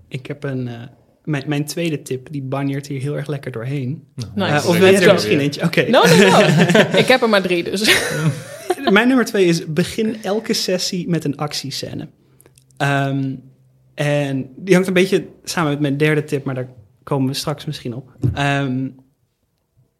[0.08, 0.67] Ik heb een...
[0.67, 0.82] eh,
[1.24, 4.04] mijn, mijn tweede tip, die banjeert hier heel erg lekker doorheen.
[4.36, 4.54] Nice.
[4.54, 5.64] Eh, of weet je er misschien eentje?
[5.64, 5.90] Oké.
[5.90, 6.40] No, no, no.
[7.04, 7.96] ik heb er maar drie, dus.
[8.90, 12.08] Mijn nummer twee is begin elke sessie met een actiescène.
[12.78, 13.36] Ehm,
[13.94, 16.70] en die hangt een beetje samen met mijn derde tip, maar daar
[17.04, 18.16] komen we straks misschien op.
[18.34, 18.88] Ehm,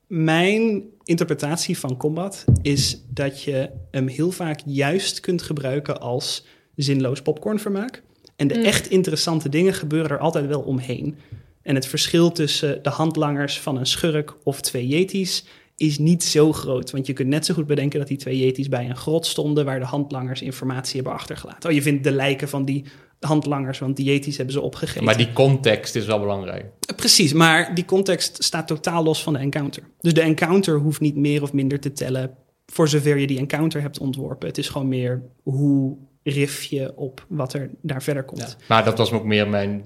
[0.08, 7.22] mijn interpretatie van combat is dat je hem heel vaak juist kunt gebruiken als zinloos
[7.22, 8.04] popcornvermaak.
[8.42, 8.64] En de Mm.
[8.64, 11.16] echt interessante dingen gebeuren er altijd wel omheen.
[11.62, 16.54] En het verschil tussen de handlangers van een schurk of twee yetis is niet zo
[16.54, 16.92] groot.
[16.92, 19.66] Want je kunt net zo goed bedenken dat die twee yetis bij een grot stonden...
[19.66, 21.70] waar de handlangers informatie hebben achtergelaten.
[21.70, 22.86] Oh, je vindt de lijken van die
[23.20, 25.04] handlangers, want die yetis hebben ze opgegeten.
[25.04, 26.66] Maar die context is wel belangrijk.
[26.96, 29.84] Precies, maar die context staat totaal los van de encounter.
[30.00, 32.36] Dus de encounter hoeft niet meer of minder te tellen...
[32.66, 34.48] voor zover je die encounter hebt ontworpen.
[34.48, 38.58] Het is gewoon meer hoe riff je op wat er daar verder komt.
[38.68, 39.86] Maar dat was ook meer mijn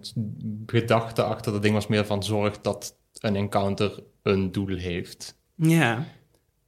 [0.66, 5.36] gedachte achter dat ding was meer van zorg dat een encounter een doel heeft.
[5.56, 6.06] Ja.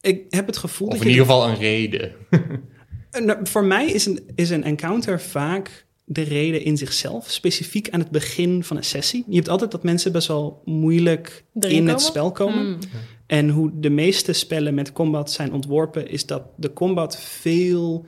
[0.01, 2.11] Ik heb het gevoel Of dat in ieder geval een reden.
[3.19, 7.99] Nou, voor mij is een, is een encounter vaak de reden in zichzelf, specifiek aan
[7.99, 9.23] het begin van een sessie.
[9.27, 12.67] Je hebt altijd dat mensen best wel moeilijk Erin in het spel komen.
[12.67, 12.79] Mm.
[13.25, 18.05] En hoe de meeste spellen met combat zijn ontworpen, is dat de combat veel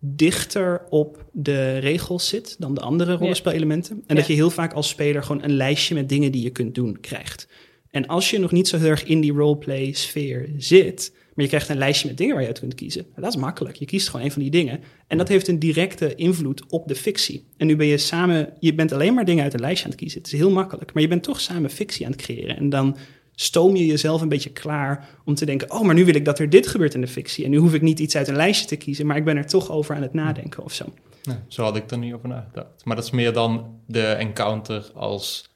[0.00, 4.02] dichter op de regels zit dan de andere rollenspelelementen.
[4.06, 6.74] En dat je heel vaak als speler gewoon een lijstje met dingen die je kunt
[6.74, 7.48] doen krijgt.
[7.90, 11.50] En als je nog niet zo heel erg in die roleplay sfeer zit, maar je
[11.50, 13.02] krijgt een lijstje met dingen waar je uit kunt kiezen.
[13.08, 13.76] Nou, dat is makkelijk.
[13.76, 14.80] Je kiest gewoon een van die dingen.
[15.06, 17.46] En dat heeft een directe invloed op de fictie.
[17.56, 20.00] En nu ben je samen, je bent alleen maar dingen uit een lijstje aan het
[20.00, 20.18] kiezen.
[20.18, 20.92] Het is heel makkelijk.
[20.92, 22.56] Maar je bent toch samen fictie aan het creëren.
[22.56, 22.96] En dan
[23.42, 26.38] stoom je jezelf een beetje klaar om te denken: oh, maar nu wil ik dat
[26.38, 27.44] er dit gebeurt in de fictie.
[27.44, 29.46] En nu hoef ik niet iets uit een lijstje te kiezen, maar ik ben er
[29.46, 30.84] toch over aan het nadenken of zo.
[31.22, 32.84] Nou, zo had ik er niet over nagedacht.
[32.84, 35.50] Maar dat is meer dan de encounter als,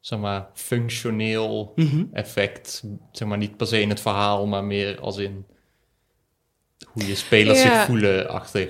[0.00, 2.04] zeg maar, functioneel Mhm.
[2.12, 2.84] effect.
[3.12, 5.44] Zeg maar niet per se in het verhaal, maar meer als in
[6.86, 7.76] hoe je spelers Ja.
[7.76, 8.68] zich voelen achter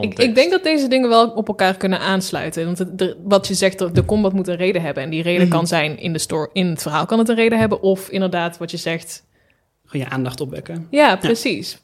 [0.00, 0.28] context.
[0.28, 2.64] ik denk dat deze dingen wel op elkaar kunnen aansluiten.
[2.64, 5.02] Want het, de- wat je zegt, de- de combat moet een reden hebben.
[5.02, 5.56] En die reden Mhm.
[5.56, 7.80] kan zijn in, de store, in het verhaal kan het een reden hebben.
[7.82, 9.24] Of inderdaad, wat je zegt.
[9.86, 10.86] Gewoon je aandacht opwekken.
[10.90, 11.78] Ja, precies.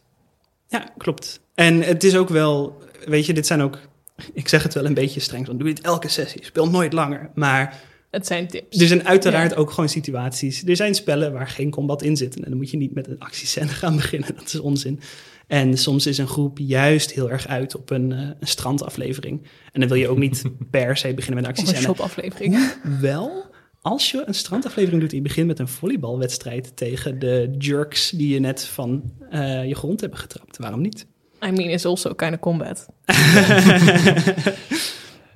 [0.68, 1.40] Ja, klopt.
[1.54, 3.78] En het is ook wel, weet je, dit zijn ook,
[4.32, 6.92] ik zeg het wel een beetje streng, want doe je het elke sessie, speel nooit
[6.92, 7.30] langer.
[7.34, 7.80] Maar
[8.14, 8.80] Het zijn tips.
[8.80, 10.62] er zijn uiteraard ook gewoon situaties.
[10.66, 12.36] Er zijn spellen waar geen combat in zit.
[12.36, 14.34] En dan moet je niet met een actiescène gaan beginnen.
[14.36, 15.00] Dat is onzin.
[15.46, 19.42] En soms is een groep juist heel erg uit op een, eh, een strandaflevering.
[19.72, 21.94] En dan wil je ook niet per se beginnen met een Of een actiescène.
[21.94, 22.72] shopaflevering.
[23.00, 23.44] Wel,
[23.82, 28.28] als je een strandaflevering doet en je begint met een volleybalwedstrijd tegen de jerks die
[28.34, 30.56] je net van eh, je grond hebben getrapt.
[30.58, 31.06] Waarom niet?
[31.46, 32.86] I mean, it's also kind of combat.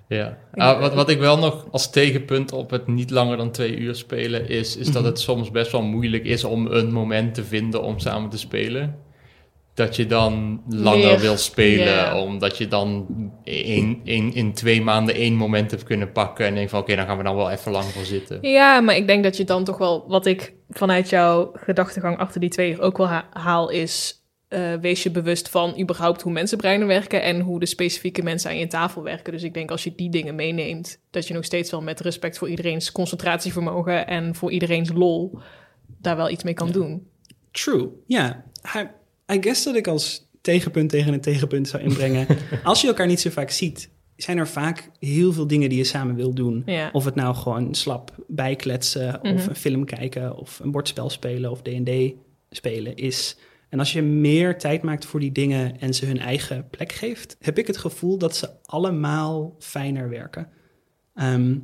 [0.09, 0.39] Ja.
[0.53, 3.95] Ah, wat, wat ik wel nog als tegenpunt op het niet langer dan twee uur
[3.95, 5.05] spelen is, is dat Mhm.
[5.11, 8.99] het soms best wel moeilijk is om een moment te vinden om samen te spelen.
[9.75, 13.07] Dat je dan langer wil spelen, omdat je dan
[13.45, 17.07] in, in, in twee maanden één moment hebt kunnen pakken en denk van oké, dan
[17.07, 18.39] gaan we dan wel even lang voor zitten.
[18.41, 22.41] Ja, maar ik denk dat je dan toch wel, wat ik vanuit jouw gedachtegang achter
[22.41, 24.18] die twee uur ook wel ha- haal, is
[24.49, 28.59] eh, wees je bewust van überhaupt hoe mensenbreinen werken en hoe de specifieke mensen aan
[28.59, 29.33] je tafel werken.
[29.33, 32.39] Dus ik denk als je die dingen meeneemt, dat je nog steeds wel met respect
[32.39, 35.39] voor iedereen's concentratievermogen en voor iedereen's lol
[36.01, 37.07] daar wel iets mee kan doen.
[37.51, 38.45] True, ja.
[38.77, 38.79] I,
[39.35, 42.27] I guess dat ik als tegenpunt tegen een tegenpunt zou inbrengen.
[42.65, 45.85] als je elkaar niet zo vaak ziet, zijn er vaak heel veel dingen die je
[45.85, 46.63] samen wil doen.
[46.67, 46.91] Ja.
[46.93, 49.49] Of het nou gewoon slap bijkletsen, of Mhm.
[49.49, 51.91] een film kijken, of een bordspel spelen, of D&D
[52.51, 53.37] spelen is.
[53.69, 57.37] En als je meer tijd maakt voor die dingen en ze hun eigen plek geeft,
[57.41, 60.49] heb ik het gevoel dat ze allemaal fijner werken.
[61.15, 61.57] Ehm,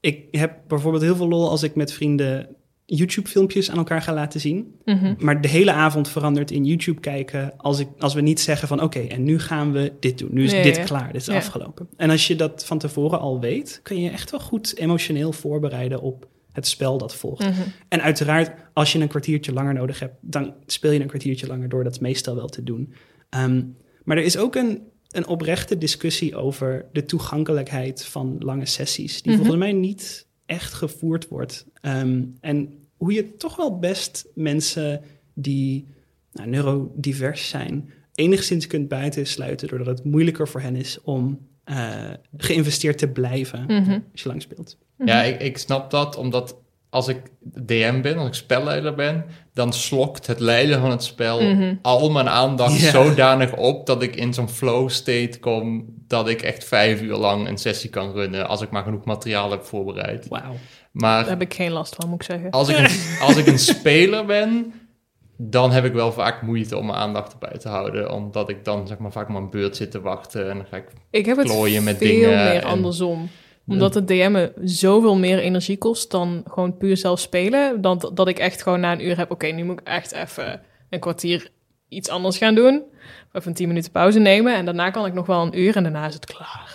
[0.00, 2.48] ik heb bijvoorbeeld heel veel lol als ik met vrienden
[2.86, 4.74] YouTube-filmpjes aan elkaar ga laten zien.
[4.84, 5.14] Mhm.
[5.18, 8.82] Maar de hele avond verandert in YouTube kijken als, ik, als we niet zeggen van
[8.82, 10.28] oké, en nu gaan we dit doen.
[10.32, 10.84] Nu is dit ja.
[10.84, 11.36] klaar, dit is Ja.
[11.36, 11.88] afgelopen.
[11.96, 15.32] En als je dat van tevoren al weet, kun je je echt wel goed emotioneel
[15.32, 17.42] voorbereiden op het spel dat volgt.
[17.44, 17.60] Mhm.
[17.88, 21.68] En uiteraard, als je een kwartiertje langer nodig hebt, dan speel je een kwartiertje langer
[21.68, 21.84] door.
[21.84, 22.92] Dat is meestal wel te doen.
[23.28, 23.62] Ehm,
[24.04, 29.32] maar er is ook een, een oprechte discussie over de toegankelijkheid van lange sessies, die
[29.32, 29.40] Mhm.
[29.40, 31.66] volgens mij niet echt gevoerd wordt.
[31.80, 35.00] Ehm, en hoe je toch wel best mensen
[35.34, 35.86] die
[36.32, 42.98] nou, neurodivers zijn, enigszins kunt buitensluiten, doordat het moeilijker voor hen is om eh, geïnvesteerd
[42.98, 43.98] te blijven Mhm.
[44.12, 44.78] als je lang speelt.
[45.04, 46.56] Ja, ik, ik snap dat, omdat
[46.90, 51.42] als ik DM ben, als ik spelleider ben, dan slokt het leiden van het spel
[51.42, 51.74] Mhm.
[51.82, 56.64] al mijn aandacht zodanig op dat ik in zo'n flow state kom dat ik echt
[56.64, 60.28] vijf uur lang een sessie kan runnen als ik maar genoeg materiaal heb voorbereid.
[60.28, 60.54] Wauw.
[60.92, 62.50] Maar Daar heb ik geen last van, moet ik zeggen.
[62.50, 64.72] als ik een, als ik een speler ben,
[65.36, 68.86] dan heb ik wel vaak moeite om mijn aandacht erbij te houden, omdat ik dan
[68.86, 71.36] zeg maar vaak op mijn beurt zit te wachten en dan ga ik Ik heb
[71.36, 73.28] het klooien met veel dingen meer en- andersom.
[73.70, 77.80] Omdat het DM'en zoveel meer energie kost dan gewoon puur zelf spelen.
[77.80, 80.60] Dan dat- ik echt gewoon na een uur heb, oké, nu moet ik echt even
[80.90, 81.50] een kwartier
[81.88, 82.82] iets anders gaan doen.
[83.32, 84.54] Even een tien minuten pauze nemen.
[84.54, 86.69] En daarna kan ik nog wel een uur en daarna is het klaar.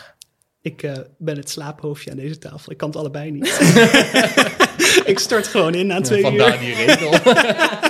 [0.65, 2.71] Ik eh, ben het slaaphoofdje aan deze tafel.
[2.71, 3.45] Ik kan het allebei niet.
[5.05, 6.59] ik stort gewoon in na twee vandaar uur.
[6.59, 7.11] die regel.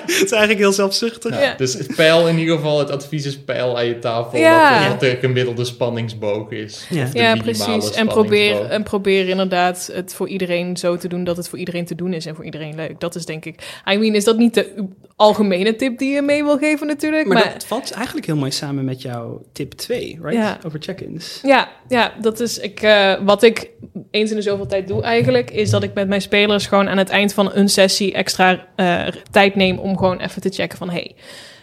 [0.05, 1.31] Het is eigenlijk heel zelfzuchtig.
[1.31, 1.55] Ja, Ja.
[1.55, 4.39] Dus pijl in ieder geval, het advies is pijl aan je tafel.
[4.39, 4.79] Ja.
[4.79, 6.85] Wat, wat de gemiddelde spanningsboog is.
[6.89, 7.03] Ja.
[7.03, 7.95] Of de Ja, minimale precies.
[7.95, 11.85] En probeer, en probeer inderdaad het voor iedereen zo te doen dat het voor iedereen
[11.85, 12.99] te doen is en voor iedereen leuk.
[12.99, 13.81] Dat is denk ik.
[13.91, 17.27] I mean, is dat niet de algemene tip die je mee wil geven natuurlijk?
[17.27, 20.33] Maar, Maar, dat valt eigenlijk heel mooi samen met jouw tip 2, right?
[20.38, 20.59] Ja.
[20.65, 21.39] Over check-ins.
[21.43, 23.69] ja, ja, dat is ik, eh, wat ik
[24.12, 26.97] eens in de zoveel tijd doe eigenlijk, is dat ik met mijn spelers gewoon aan
[26.97, 30.89] het eind van een sessie extra eh, tijd neem om gewoon even te checken van
[30.89, 31.15] hey.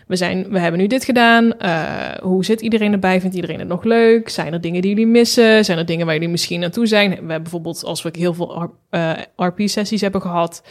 [0.07, 1.59] We, zijn, we hebben nu dit gedaan.
[1.59, 3.21] Eh, hoe zit iedereen erbij?
[3.21, 4.29] Vindt iedereen het nog leuk?
[4.29, 5.65] Zijn er dingen die jullie missen?
[5.65, 7.11] Zijn er dingen waar jullie misschien naartoe zijn?
[7.11, 8.73] We hebben bijvoorbeeld, als we heel veel
[9.37, 10.63] RP-sessies hebben gehad,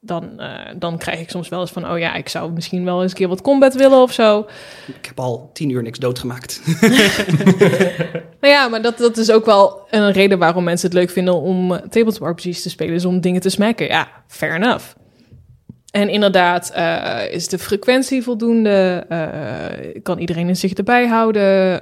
[0.00, 3.02] dan, eh, dan krijg ik soms wel eens van: oh ja, ik zou misschien wel
[3.02, 4.46] eens een keer wat combat willen of zo.
[4.86, 6.60] Ik heb al tien uur niks doodgemaakt.
[8.40, 11.34] Nou ja, maar dat, dat is ook wel een reden waarom mensen het leuk vinden
[11.34, 13.86] om tabletop RPG's te spelen, is om dingen te smacken.
[13.86, 14.84] Ja, fair enough.
[15.90, 19.04] En inderdaad, eh, is de frequentie voldoende?
[19.08, 21.80] Eh, kan iedereen zich erbij houden?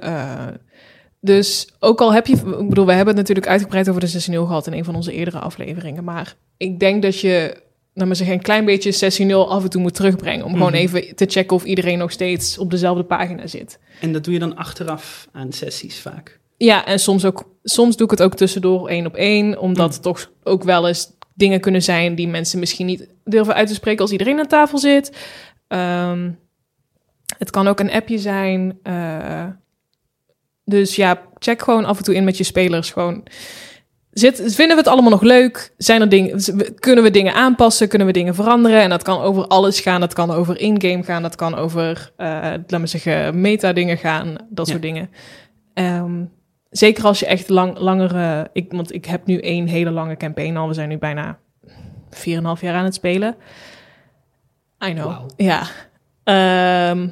[1.21, 2.35] Dus ook al heb je...
[2.35, 5.13] Ik bedoel, we hebben het natuurlijk uitgebreid over de 6.0 gehad in een van onze
[5.13, 6.03] eerdere afleveringen.
[6.03, 7.61] Maar ik denk dat je,
[7.99, 10.45] nou maar zeggen, een klein beetje 6.0 af en toe moet terugbrengen.
[10.45, 10.75] Om gewoon Mhm.
[10.81, 13.79] even te checken of iedereen nog steeds op dezelfde pagina zit.
[14.01, 16.39] en dat doe je dan achteraf aan sessies vaak.
[16.57, 19.59] Ja, en soms, ook, soms doe ik het ook tussendoor één op één.
[19.59, 19.93] Omdat Mm.
[19.93, 23.73] het toch ook wel eens dingen kunnen zijn die mensen misschien niet durven uit te
[23.73, 25.17] spreken als iedereen aan tafel zit.
[25.67, 26.31] Ehm,
[27.37, 28.79] het kan ook een appje zijn.
[28.83, 29.45] eh,
[30.65, 32.91] dus ja, check gewoon af en toe in met je spelers.
[32.91, 33.23] Gewoon,
[34.11, 35.73] zit, vinden we het allemaal nog leuk?
[35.77, 36.39] Zijn er dingen,
[36.79, 37.87] kunnen we dingen aanpassen?
[37.87, 38.81] Kunnen we dingen veranderen?
[38.81, 39.99] En dat kan over alles gaan.
[39.99, 41.21] Dat kan over in-game gaan.
[41.21, 44.35] Dat kan over, eh laten we zeggen, meta-dingen gaan.
[44.49, 44.71] Dat Ja.
[44.71, 45.09] soort dingen.
[45.73, 46.23] Ehm,
[46.69, 48.49] zeker als je echt lang, langere...
[48.53, 50.67] Ik, want ik heb nu één hele lange campaign al.
[50.67, 51.37] We zijn nu bijna
[52.09, 53.35] 4,5 jaar aan het spelen.
[54.85, 55.29] I know.
[55.37, 55.61] Ja.
[56.23, 57.07] Ehm,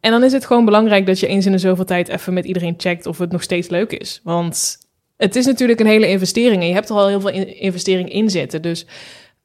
[0.00, 2.44] en dan is het gewoon belangrijk dat je eens in de zoveel tijd even met
[2.44, 4.20] iedereen checkt of het nog steeds leuk is.
[4.24, 4.78] Want
[5.16, 8.12] het is natuurlijk een hele investering en je hebt er al heel veel in- investering
[8.12, 8.62] in zitten.
[8.62, 8.86] Dus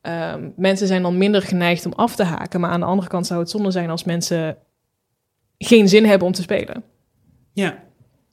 [0.02, 2.60] ehm, mensen zijn dan minder geneigd om af te haken.
[2.60, 4.58] Maar aan de andere kant zou het zonde zijn als mensen
[5.58, 6.84] geen zin hebben om te spelen.
[7.54, 7.84] Ja,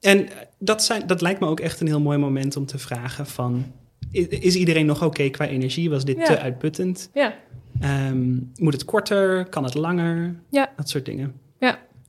[0.00, 3.26] en dat, zijn, dat lijkt me ook echt een heel mooi moment om te vragen
[3.26, 3.72] van...
[4.28, 5.90] Is iedereen nog oké qua energie?
[5.90, 6.24] Was dit Ja.
[6.24, 7.10] te uitputtend?
[7.14, 7.34] Ja,
[7.80, 9.44] Ehm, moet het korter?
[9.48, 10.34] Kan het langer?
[10.50, 10.72] Ja.
[10.76, 11.34] Dat soort dingen.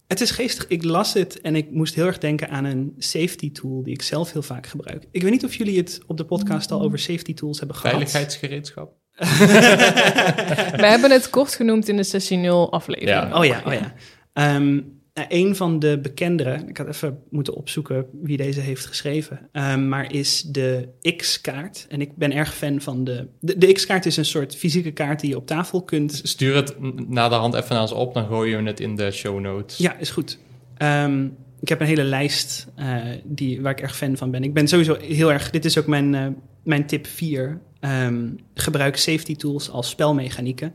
[0.10, 0.68] Het is geestig.
[0.68, 4.02] Ik las het en ik moest heel erg denken aan een safety tool die ik
[4.02, 5.06] zelf heel vaak gebruik.
[5.12, 7.96] Ik weet niet of jullie het op de podcast al over safety tools hebben gehad.
[7.96, 8.94] Veiligheidsgereedschap.
[10.82, 13.30] we hebben het kort genoemd in de sessie 0 aflevering.
[13.30, 13.38] Ja.
[13.38, 13.94] Oh ja, oh ja.
[14.34, 14.82] Ehm,
[15.28, 20.14] een van de bekendere, ik had even moeten opzoeken wie deze heeft geschreven, ehm, maar
[20.14, 21.86] is de X-kaart.
[21.90, 23.28] En ik ben erg fan van de...
[23.40, 26.22] De, de X-kaart is een soort fysieke kaart die je op tafel kunt...
[26.24, 26.76] Stuur het
[27.10, 29.78] na de hand even naar ons op, dan gooien we het in de show notes.
[29.78, 30.38] Ja, is goed.
[30.78, 31.26] Ehm,
[31.60, 34.44] ik heb een hele lijst eh, die, waar ik erg fan van ben.
[34.44, 35.50] Ik ben sowieso heel erg...
[35.50, 36.28] Dit is ook mijn, eh,
[36.64, 37.62] mijn tip 4.
[37.80, 40.74] Ehm, gebruik safety tools als spelmechanieken.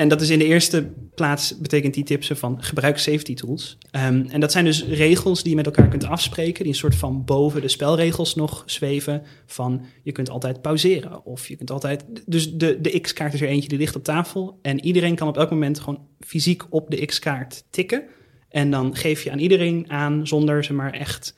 [0.00, 3.78] En dat is in de eerste plaats, betekent die tipsen van gebruik safety tools.
[3.90, 6.94] Ehm, en dat zijn dus regels die je met elkaar kunt afspreken, die een soort
[6.94, 9.22] van boven de spelregels nog zweven.
[9.46, 12.04] Van je kunt altijd pauzeren of je kunt altijd.
[12.26, 14.58] Dus de, de X-kaart is er eentje die ligt op tafel.
[14.62, 18.04] En iedereen kan op elk moment gewoon fysiek op de X-kaart tikken.
[18.48, 21.34] En dan geef je aan iedereen aan, zonder ze maar echt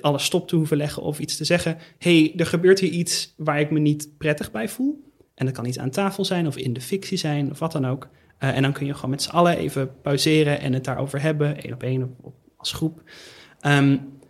[0.00, 1.78] alles stop te hoeven leggen of iets te zeggen.
[1.98, 5.11] hey, er gebeurt hier iets waar ik me niet prettig bij voel.
[5.42, 7.86] En dat kan iets aan tafel zijn of in de fictie zijn of wat dan
[7.86, 8.08] ook.
[8.38, 11.62] Uh, en dan kun je gewoon met z'n allen even pauzeren en het daarover hebben,
[11.62, 13.02] één op één of, als groep.
[13.66, 14.20] Um,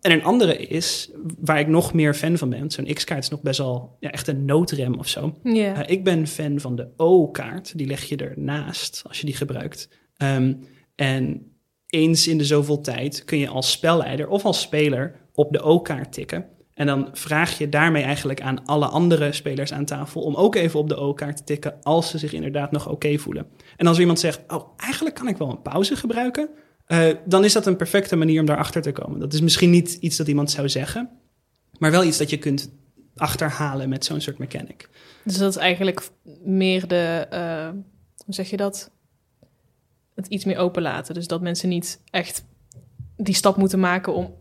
[0.00, 3.42] en een andere is, waar ik nog meer fan van ben, zo'n X-kaart is nog
[3.42, 5.38] best wel ja, echt een noodrem of zo.
[5.42, 5.78] Yeah.
[5.78, 9.88] Uh, ik ben fan van de O-kaart, die leg je ernaast als je die gebruikt.
[10.16, 11.52] Um, en
[11.86, 16.12] eens in de zoveel tijd kun je als spelleider of als speler op de O-kaart
[16.12, 16.46] tikken.
[16.74, 20.80] En dan vraag je daarmee eigenlijk aan alle andere spelers aan tafel om ook even
[20.80, 23.46] op de O-kaart te tikken als ze zich inderdaad nog oké voelen.
[23.76, 26.48] En als iemand zegt, oh, eigenlijk kan ik wel een pauze gebruiken,
[26.88, 29.20] uh, dan is dat een perfecte manier om daarachter te komen.
[29.20, 31.10] Dat is misschien niet iets dat iemand zou zeggen,
[31.78, 32.72] maar wel iets dat je kunt
[33.16, 34.88] achterhalen met zo'n soort mechanic.
[35.24, 36.08] Dus dat is eigenlijk
[36.44, 37.68] meer de, uh,
[38.24, 38.90] hoe zeg je dat?
[40.14, 41.14] Het iets meer openlaten.
[41.14, 42.44] Dus dat mensen niet echt
[43.16, 44.34] die stap moeten maken om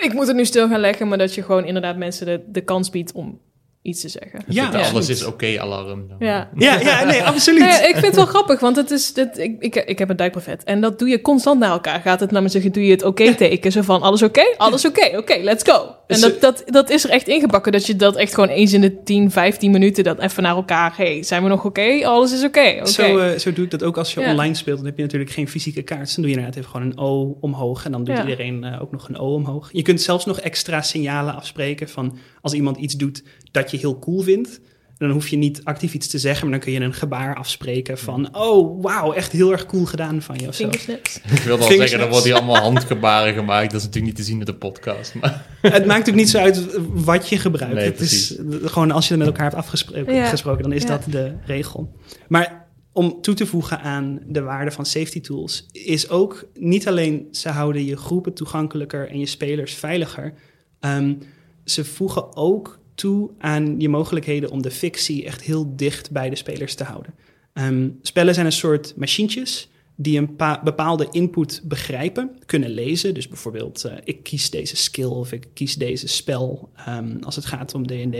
[0.00, 2.60] ik moet het nu stil gaan leggen, maar dat je gewoon inderdaad mensen de, de
[2.60, 3.40] kans biedt om
[3.86, 4.40] iets te zeggen.
[4.48, 6.08] Ja, ja alles is oké okay alarm.
[6.08, 6.16] Dan.
[6.18, 6.48] Ja.
[6.56, 7.60] ja, ja, nee, absoluut.
[7.60, 10.10] Nou ja, ik vind het wel grappig, want het is, dit, ik, ik, ik heb
[10.10, 12.00] een duikbrevet en dat doe je constant naar elkaar.
[12.00, 13.72] Gaat het naar me zeggen, doe je het oké okay teken?
[13.72, 14.40] Zo van, alles oké?
[14.40, 14.54] Okay?
[14.56, 15.94] Alles oké, oké, let's go.
[16.06, 18.80] En dat, dat, dat is er echt ingebakken, dat je dat echt gewoon eens in
[18.80, 22.06] de 10, 15 minuten dat even naar elkaar, hey, zijn we nog oké?
[22.06, 22.86] Alles is oké.
[22.86, 24.30] Zo, uh, zo doe ik dat ook als je ja.
[24.30, 24.76] online speelt.
[24.76, 26.14] Dan heb je natuurlijk geen fysieke kaart.
[26.14, 28.22] Dan doe je inderdaad even gewoon een O omhoog en dan doet ja.
[28.22, 29.68] iedereen uh, ook nog een O omhoog.
[29.72, 33.22] Je kunt zelfs nog extra signalen afspreken van als iemand iets doet
[33.56, 34.60] dat je heel cool vindt.
[34.98, 37.98] Dan hoef je niet actief iets te zeggen, maar dan kun je een gebaar afspreken
[37.98, 38.36] van...
[38.36, 40.68] oh, wauw, echt heel erg cool gedaan van je of zo.
[40.68, 43.70] Ik wil wel zeggen, dan worden hier allemaal handgebaren gemaakt.
[43.70, 45.14] Dat is natuurlijk niet te zien in de podcast.
[45.14, 45.46] Maar.
[45.62, 47.74] Het maakt natuurlijk niet zo uit wat je gebruikt.
[47.74, 50.56] Nee, het is gewoon als je er met elkaar hebt afgesproken, ja.
[50.56, 50.88] dan is ja.
[50.88, 51.96] dat de regel.
[52.28, 55.66] Maar om toe te voegen aan de waarde van safety tools...
[55.72, 60.32] is ook niet alleen ze houden je groepen toegankelijker en je spelers veiliger...
[60.80, 61.18] Um,
[61.64, 66.36] ze voegen ook toe aan je mogelijkheden om de fictie echt heel dicht bij de
[66.36, 67.14] spelers te houden.
[67.54, 73.14] Um, spellen zijn een soort machientjes die een bepaalde input begrijpen, kunnen lezen.
[73.14, 77.44] Dus bijvoorbeeld, uh, ik kies deze skill of ik kies deze spel um, als het
[77.44, 78.16] gaat om D&D.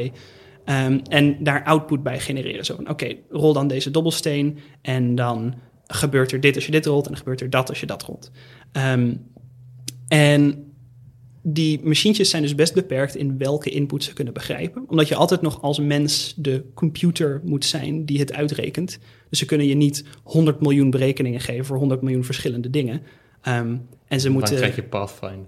[0.69, 2.65] Um, en daar output bij genereren.
[2.65, 5.55] Zo van, oké, rol dan deze dobbelsteen en dan
[5.87, 8.03] gebeurt er dit als je dit rolt en dan gebeurt er dat als je dat
[8.03, 8.31] rolt.
[10.09, 10.66] en
[11.49, 14.85] die machientjes zijn dus best beperkt in welke input ze kunnen begrijpen.
[14.89, 18.99] Omdat je altijd nog als mens de computer moet zijn die het uitrekent.
[19.29, 23.03] Dus ze kunnen je niet 100 miljoen berekeningen geven voor 100 miljoen verschillende dingen.
[23.49, 24.51] Um, en ze moeten.
[24.51, 25.47] Dan krijg je Pathfinder.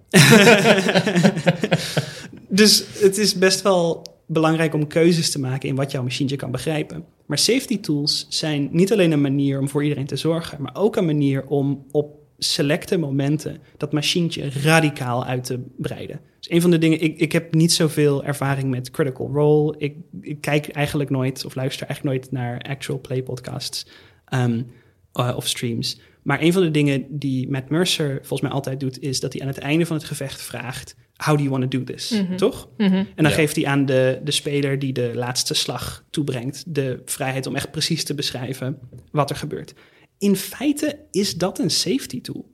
[2.61, 6.51] dus het is best wel belangrijk om keuzes te maken in wat jouw machientje kan
[6.51, 7.05] begrijpen.
[7.27, 10.97] Maar safety tools zijn niet alleen een manier om voor iedereen te zorgen, maar ook
[10.97, 16.21] een manier om op selecte momenten dat machientje radicaal uit te breiden.
[16.39, 19.75] Dus een van de dingen, ik, ik heb niet zoveel ervaring met Critical Role.
[19.79, 23.87] Ik, ik kijk eigenlijk nooit of luister eigenlijk nooit naar actual play podcasts
[24.35, 24.67] um,
[25.15, 26.01] uh, of streams.
[26.23, 29.43] Maar een van de dingen die Matt Mercer volgens mij altijd doet, is dat hij
[29.43, 32.11] aan het einde van het gevecht vraagt: How do you want to do this?
[32.11, 32.37] Mm -hmm.
[32.37, 32.69] Toch?
[32.77, 32.97] Mm -hmm.
[32.97, 33.37] En dan ja.
[33.37, 37.71] geeft hij aan de, de speler die de laatste slag toebrengt, de vrijheid om echt
[37.71, 38.79] precies te beschrijven
[39.11, 39.75] wat er gebeurt
[40.19, 42.51] in feite is dat een safety tool.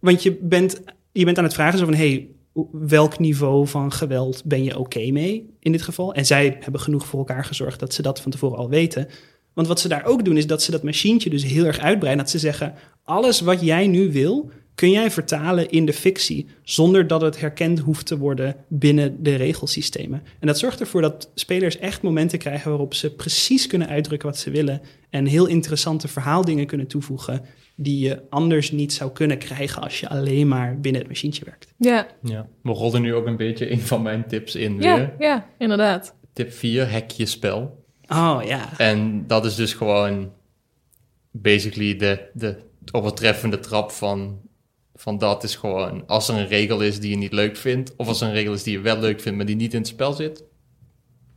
[0.00, 0.80] Want je bent,
[1.12, 2.28] je bent aan het vragen zo van, hey,
[2.72, 6.14] welk niveau van geweld ben je oké mee in dit geval?
[6.14, 9.08] En zij hebben genoeg voor elkaar gezorgd dat ze dat van tevoren al weten.
[9.52, 12.24] Want wat ze daar ook doen, is dat ze dat machientje dus heel erg uitbreiden.
[12.24, 12.74] Dat ze zeggen,
[13.04, 17.78] alles wat jij nu wil, kun jij vertalen in de fictie zonder dat het herkend
[17.78, 20.22] hoeft te worden binnen de regelsystemen.
[20.40, 24.38] En dat zorgt ervoor dat spelers echt momenten krijgen waarop ze precies kunnen uitdrukken wat
[24.38, 27.40] ze willen en heel interessante verhaaldingen kunnen toevoegen
[27.76, 31.72] die je anders niet zou kunnen krijgen als je alleen maar binnen het machientje werkt.
[31.76, 32.06] Ja.
[32.22, 32.48] ja.
[32.62, 35.14] We rollen nu ook een beetje een van mijn tips in ja, weer.
[35.18, 36.14] Ja, inderdaad.
[36.32, 37.84] Tip 4, hack je spel.
[38.08, 38.78] Oh ja.
[38.78, 40.32] En dat is dus gewoon
[41.30, 42.56] basically de, de
[42.92, 44.40] overtreffende trap van
[44.96, 48.08] van dat is gewoon, als er een regel is die je niet leuk vindt, of
[48.08, 49.88] als er een regel is die je wel leuk vindt, maar die niet in het
[49.88, 50.44] spel zit,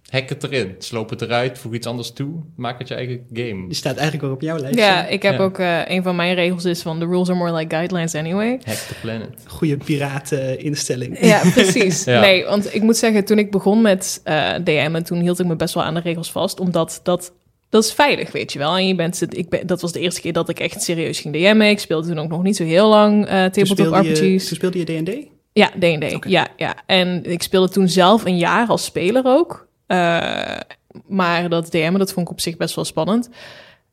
[0.10, 3.68] hack het erin, sloop het eruit, voeg iets anders toe, maak het je eigen game.
[3.68, 4.78] Die staat eigenlijk ook op jouw lijst.
[4.78, 5.43] Ja, ik heb ja.
[5.43, 8.60] ook, uh, een van mijn regels is van, the rules are more like guidelines anyway.
[8.64, 9.30] Hack the planet.
[9.47, 11.20] Goede pirateninstelling.
[11.20, 12.03] Ja, precies.
[12.14, 12.20] ja.
[12.20, 15.45] Nee, want ik moet zeggen, toen ik begon met uh, DM, en toen hield ik
[15.45, 17.34] me best wel aan de regels vast, omdat dat
[17.70, 18.76] dat is veilig, weet je wel.
[18.78, 21.20] En je bent, het- ik ben, dat was de eerste keer dat ik echt serieus
[21.20, 21.70] ging DM'en.
[21.70, 24.47] Ik speelde toen ook nog niet zo heel lang Toen tabletop speelde, je, RPG's.
[24.47, 25.28] toen speelde je D&D?
[25.53, 26.26] Ja, D&D.
[26.28, 26.76] Ja, ja.
[26.86, 29.67] En ik speelde toen zelf een jaar als speler ook.
[29.88, 30.57] Eh,
[31.07, 33.30] maar dat DM'en, dat vond ik op zich best wel spannend.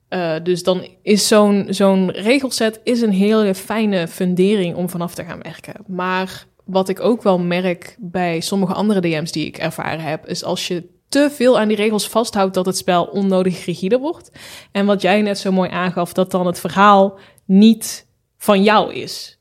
[0.09, 5.25] Eh, dus dan is zo'n zo'n regelset is een hele fijne fundering om vanaf te
[5.25, 5.75] gaan werken.
[5.87, 10.45] Maar wat ik ook wel merk bij sommige andere DM's die ik ervaren heb, is
[10.45, 14.31] als je te veel aan die regels vasthoudt dat het spel onnodig rigide wordt.
[14.73, 19.39] En wat jij net zo mooi aangaf, dat dan het verhaal niet van jou is.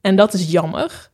[0.00, 1.10] En dat is jammer.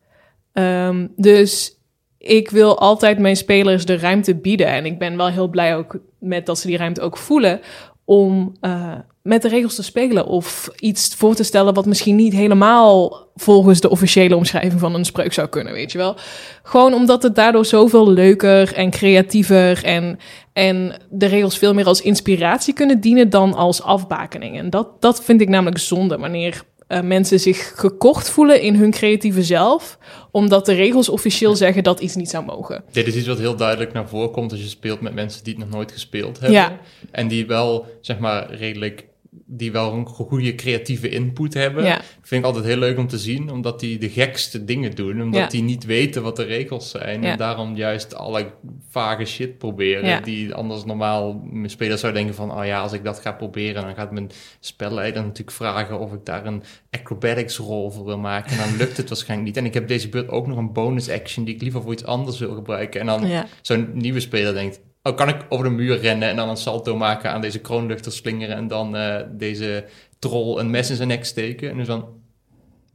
[0.53, 1.81] Ehm, dus
[2.19, 4.67] ik wil altijd mijn spelers de ruimte bieden.
[4.67, 7.61] En ik ben wel heel blij ook met dat ze die ruimte ook voelen.
[8.07, 8.93] Om eh,
[9.23, 10.27] met de regels te spelen.
[10.27, 15.05] Of iets voor te stellen wat misschien niet helemaal volgens de officiële omschrijving van een
[15.05, 16.17] spreuk zou kunnen, weet je wel.
[16.63, 20.19] Gewoon omdat het daardoor zoveel leuker en creatiever en,
[20.53, 24.59] en de regels veel meer als inspiratie kunnen dienen dan als afbakening.
[24.59, 28.91] En dat, dat vind ik namelijk zonde wanneer eh, mensen zich gekocht voelen in hun
[28.91, 29.99] creatieve zelf,
[30.31, 32.85] omdat de regels officieel zeggen dat iets niet zou mogen.
[32.93, 35.55] Dit is iets wat heel duidelijk naar voren komt als je speelt met mensen die
[35.55, 36.59] het nog nooit gespeeld hebben.
[36.59, 36.79] Ja.
[37.11, 39.07] En die wel, zeg maar, redelijk,
[39.45, 41.85] die wel een goede creatieve input hebben.
[41.85, 42.01] Ja.
[42.23, 45.23] Vind ik altijd heel leuk om te zien, omdat die de gekste dingen doen.
[45.23, 45.49] Omdat Ja.
[45.49, 47.23] die niet weten wat de regels zijn.
[47.23, 47.31] Ja.
[47.31, 48.53] En daarom juist alle
[48.89, 50.23] vage shit proberen.
[50.23, 52.59] Die anders normaal mijn spelers zou denken van...
[52.59, 54.31] Oh ja, als ik dat ga proberen, dan gaat mijn
[54.61, 55.99] spelleider natuurlijk vragen...
[55.99, 58.51] of ik daar een acrobatics rol voor wil maken.
[58.51, 59.57] En dan lukt het waarschijnlijk niet.
[59.57, 61.45] En ik heb deze beurt ook nog een bonus action...
[61.45, 63.01] die ik liever voor iets anders wil gebruiken.
[63.01, 64.81] En dan zo'n nieuwe speler denkt...
[65.07, 68.13] Oh, kan ik over de muur rennen en dan een salto maken aan deze kroonluchter
[68.13, 68.57] slingeren...
[68.57, 69.85] en dan eh, deze
[70.19, 71.71] troll een mes in zijn nek steken?
[71.71, 72.05] En dus dan...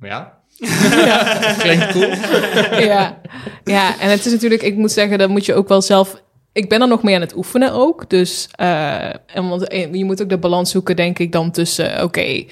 [0.02, 0.42] Ja,
[1.58, 2.08] klinkt cool.
[2.80, 3.22] ja.
[3.64, 6.22] ja, en het is natuurlijk, ik moet zeggen, dan moet je ook wel zelf.
[6.54, 8.10] Ik ben er nog mee aan het oefenen ook.
[8.10, 12.04] Dus eh, en want, eh, je moet ook de balans zoeken, denk ik, dan tussen.
[12.04, 12.44] Oké,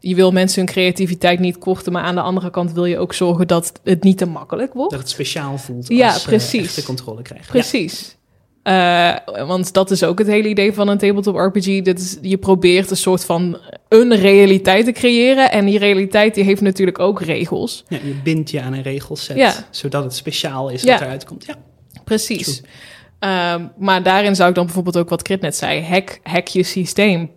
[0.00, 3.14] je wil mensen hun creativiteit niet korten, maar aan de andere kant wil je ook
[3.14, 4.90] zorgen dat het niet te makkelijk wordt.
[4.90, 6.64] Dat het speciaal voelt Ja, als precies.
[6.66, 7.48] echt de controle krijgen.
[7.48, 8.17] Precies.
[8.62, 9.14] Eh,
[9.46, 11.82] want dat is ook het hele idee van een tabletop RPG.
[11.82, 15.50] Dat is, je probeert een soort van een realiteit te creëren.
[15.50, 17.84] En die realiteit die heeft natuurlijk ook regels.
[17.88, 17.98] Ja.
[18.04, 19.54] Je bindt je aan een regelset, Ja.
[19.70, 20.92] zodat het speciaal is Ja.
[20.92, 21.44] wat eruit komt.
[21.46, 21.54] Ja.
[22.04, 22.62] Precies.
[23.18, 26.62] Ehm, maar daarin zou ik dan bijvoorbeeld ook wat Krit net zei: hack, hack je
[26.62, 27.30] systeem.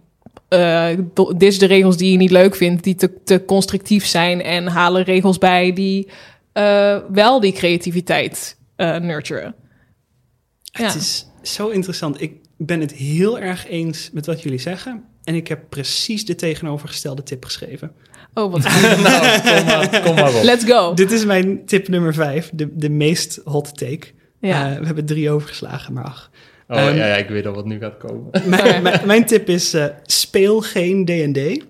[0.48, 4.06] Eh, do- dit is de regels die je niet leuk vindt, die te, te constructief
[4.06, 4.42] zijn.
[4.44, 6.08] En halen regels bij die
[6.54, 9.56] eh, wel die creativiteit eh nurturen.
[10.72, 10.86] Ja.
[10.86, 12.22] Het is zo interessant.
[12.22, 15.04] Ik ben het heel erg eens met wat jullie zeggen.
[15.24, 17.92] En ik heb precies de tegenovergestelde tip geschreven.
[18.34, 19.00] Oh, wat nou,
[19.40, 20.44] kom maar, kom maar op.
[20.44, 20.94] Let's go.
[20.94, 24.08] Dit is mijn tip nummer vijf, de, de meest hot take.
[24.40, 24.72] Ja.
[24.72, 26.32] Eh, we hebben drie overgeslagen, maar ach.
[26.68, 28.30] Oh Ehm, ja, ja, ik weet al wat nu gaat komen.
[28.50, 31.66] Mijn, mijn, mijn tip is, eh, speel geen D&D.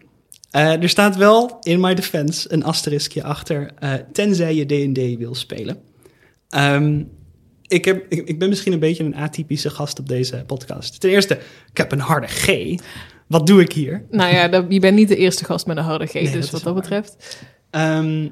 [0.52, 5.36] Eh, er staat wel, in my defense, een asteriskje achter, eh, tenzij je D&D wil
[5.36, 5.78] spelen.
[6.49, 7.04] Ehm,
[7.72, 10.99] ik, heb, ik, ik ben misschien een beetje een atypische gast op deze podcast.
[10.99, 11.39] Ten eerste,
[11.72, 12.76] ik heb een harde G.
[13.28, 14.05] Wat doe ik hier?
[14.09, 16.51] Nou ja, je bent niet de eerste gast met een harde G, Nee, dus dat
[16.51, 16.82] wat dat waar.
[16.82, 17.41] betreft.
[17.69, 18.30] Ehm,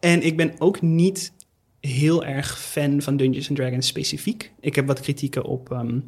[0.00, 1.32] en ik ben ook niet
[1.80, 4.52] heel erg fan van Dungeons and Dragons specifiek.
[4.60, 6.00] Ik heb wat kritieken op ehm,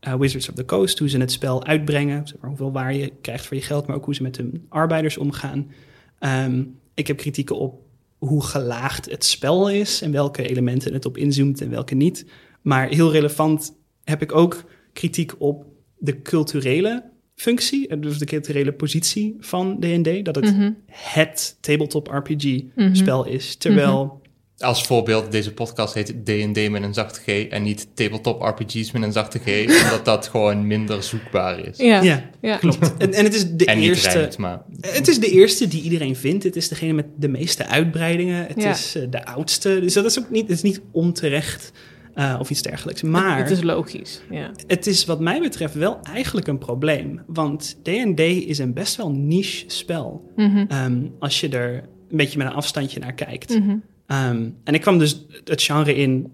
[0.00, 3.12] eh, Wizards of the Coast, hoe ze het spel uitbrengen, zeg maar, hoeveel waar je
[3.20, 5.70] krijgt voor je geld, maar ook hoe ze met hun arbeiders omgaan.
[6.18, 6.62] Ehm,
[6.94, 7.88] ik heb kritieken op
[8.20, 12.26] hoe gelaagd het spel is en welke elementen het op inzoomt en welke niet.
[12.62, 15.64] Maar heel relevant heb ik ook kritiek op
[15.98, 17.04] de culturele
[17.34, 20.72] functie, eh, dus de culturele positie van D&D, dat het Mhm.
[20.90, 22.94] het tabletop RPG Mhm.
[22.94, 23.56] spel is.
[23.56, 24.19] Terwijl,
[24.60, 29.02] Als voorbeeld, deze podcast heet D&D met een zachte G en niet Tabletop RPG's met
[29.02, 29.46] een zachte G,
[29.84, 31.78] omdat dat gewoon minder zoekbaar is.
[31.78, 32.56] Ja, ja, ja.
[32.56, 32.96] klopt.
[32.98, 34.08] En, en het is de en niet eerste...
[34.08, 34.62] rijmt, maar...
[34.80, 36.44] Het is de eerste die iedereen vindt.
[36.44, 38.46] Het is degene met de meeste uitbreidingen.
[38.46, 38.70] Het Ja.
[38.70, 39.80] is eh, de oudste.
[39.80, 41.72] Dus dat is ook niet, het is niet onterecht
[42.14, 43.02] eh, of iets dergelijks.
[43.02, 44.20] Maar Het is logisch.
[44.30, 44.50] Ja.
[44.66, 47.20] het is wat mij betreft wel eigenlijk een probleem.
[47.26, 50.30] Want D&D is een best wel niche spel.
[50.36, 50.64] Mhm.
[50.68, 51.74] Ehm, als je er
[52.10, 53.58] een beetje met een afstandje naar kijkt.
[53.58, 53.76] Mhm.
[54.10, 56.32] Ehm, en ik kwam dus het genre in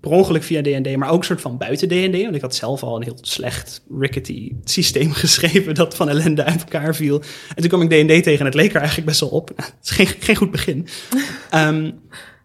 [0.00, 2.22] per ongeluk via D&D, maar ook soort van buiten D&D.
[2.22, 6.60] Want ik had zelf al een heel slecht, rickety systeem geschreven dat van ellende uit
[6.60, 7.22] elkaar viel.
[7.54, 9.48] En toen kwam ik D&D tegen en het leek er eigenlijk best wel op.
[9.56, 10.86] Het is geen, geen goed begin.
[11.50, 11.90] Ehm,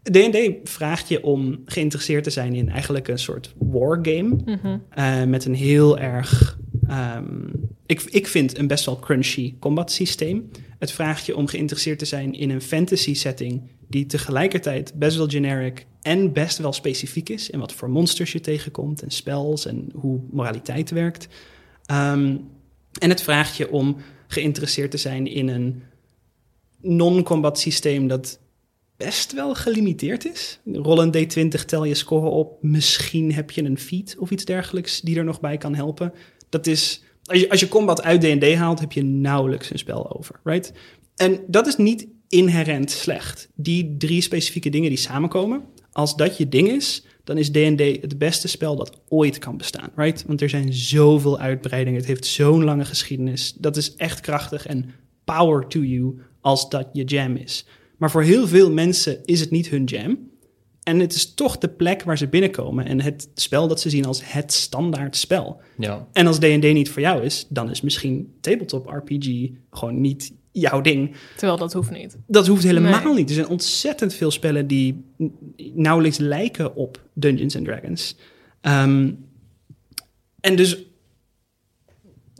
[0.03, 4.37] D&D vraagt je om geïnteresseerd te zijn in eigenlijk een soort wargame.
[4.89, 6.57] Eh, met een heel erg,
[6.87, 7.47] ehm,
[7.85, 10.49] ik, ik vind een best wel crunchy combat systeem.
[10.79, 15.27] Het vraagt je om geïnteresseerd te zijn in een fantasy setting die tegelijkertijd best wel
[15.27, 17.51] generic en best wel specifiek is.
[17.51, 21.27] En wat voor monsters je tegenkomt en spells en hoe moraliteit werkt.
[21.85, 22.37] Ehm,
[22.99, 25.83] en het vraagt je om geïnteresseerd te zijn in een
[26.81, 28.39] non-combat systeem dat
[28.97, 30.59] best wel gelimiteerd is.
[30.65, 32.63] Rol een D20, tel je score op.
[32.63, 36.13] Misschien heb je een feat of iets dergelijks die er nog bij kan helpen.
[36.49, 40.17] Dat is, als je, als je combat uit D&D haalt, heb je nauwelijks een spel
[40.17, 40.73] over, right?
[41.15, 43.49] En dat is niet inherent slecht.
[43.55, 45.61] Die drie specifieke dingen die samenkomen,
[45.91, 49.89] als dat je ding is, dan is D&D het beste spel dat ooit kan bestaan,
[49.95, 50.23] right?
[50.27, 53.53] Want er zijn zoveel uitbreidingen, het heeft zo'n lange geschiedenis.
[53.57, 54.89] Dat is echt krachtig en
[55.23, 57.65] power to you als dat je jam is.
[57.97, 60.17] Maar voor heel veel mensen is het niet hun jam.
[60.85, 64.05] En het is toch de plek waar ze binnenkomen en het spel dat ze zien
[64.05, 65.61] als het standaard spel.
[65.77, 66.07] Ja.
[66.13, 70.81] En als D&D niet voor jou is, dan is misschien tabletop RPG gewoon niet jouw
[70.81, 71.15] ding.
[71.37, 72.17] Terwijl dat hoeft niet.
[72.27, 73.13] Dat hoeft helemaal Nee.
[73.13, 73.29] niet.
[73.29, 75.03] Er zijn ontzettend veel spellen die
[75.73, 78.15] nauwelijks lijken op Dungeons and Dragons.
[78.61, 79.11] Ehm,
[80.39, 80.77] en dus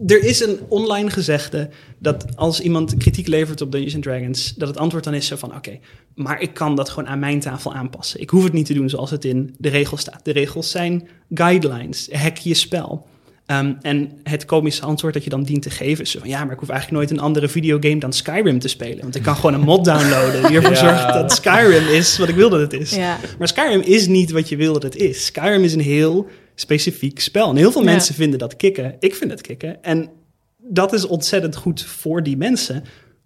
[0.06, 1.70] er is een online gezegde
[2.00, 5.56] dat als iemand kritiek levert op Dungeons Dragons, dat het antwoord dan is zo van
[5.56, 5.80] oké,
[6.16, 8.22] maar ik kan dat gewoon aan mijn tafel aanpassen.
[8.22, 10.26] Ik hoef het niet te doen zoals het in de regels staat.
[10.26, 13.08] De regels zijn guidelines, hack je spel.
[13.46, 16.43] Ehm, en het komische antwoord dat je dan dient te geven is zo van ja,
[16.43, 19.02] maar ik hoef eigenlijk nooit een andere videogame dan Skyrim te spelen.
[19.02, 20.78] Want ik kan gewoon een mod downloaden die ervoor Ja.
[20.78, 22.96] zorgt dat Skyrim is wat ik wil dat het is.
[22.96, 23.18] Ja.
[23.39, 25.26] Maar Skyrim is niet wat je wil dat het is.
[25.26, 27.50] Skyrim is een heel specifiek spel.
[27.50, 27.91] En heel veel Ja.
[27.91, 28.96] mensen vinden dat kicken.
[29.00, 29.84] Ik vind het kicken.
[29.84, 30.10] En
[30.58, 32.84] dat is ontzettend goed voor die mensen.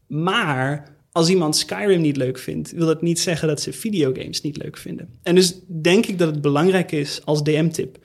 [0.07, 4.57] Maar als iemand Skyrim niet leuk vindt, wil dat niet zeggen dat ze videogames niet
[4.63, 5.09] leuk vinden.
[5.23, 7.97] En dus denk ik dat het belangrijk is als DM-tip.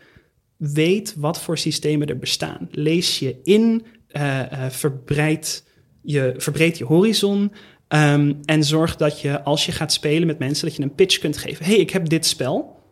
[0.56, 2.68] Weet wat voor systemen er bestaan.
[2.70, 5.36] Lees je in, eh, eh,
[6.02, 7.52] je, verbreed je horizon.
[7.88, 11.18] ehm, en zorg dat je, als je gaat spelen met mensen, dat je een pitch
[11.18, 11.64] kunt geven.
[11.64, 12.82] hey, ik heb dit spel.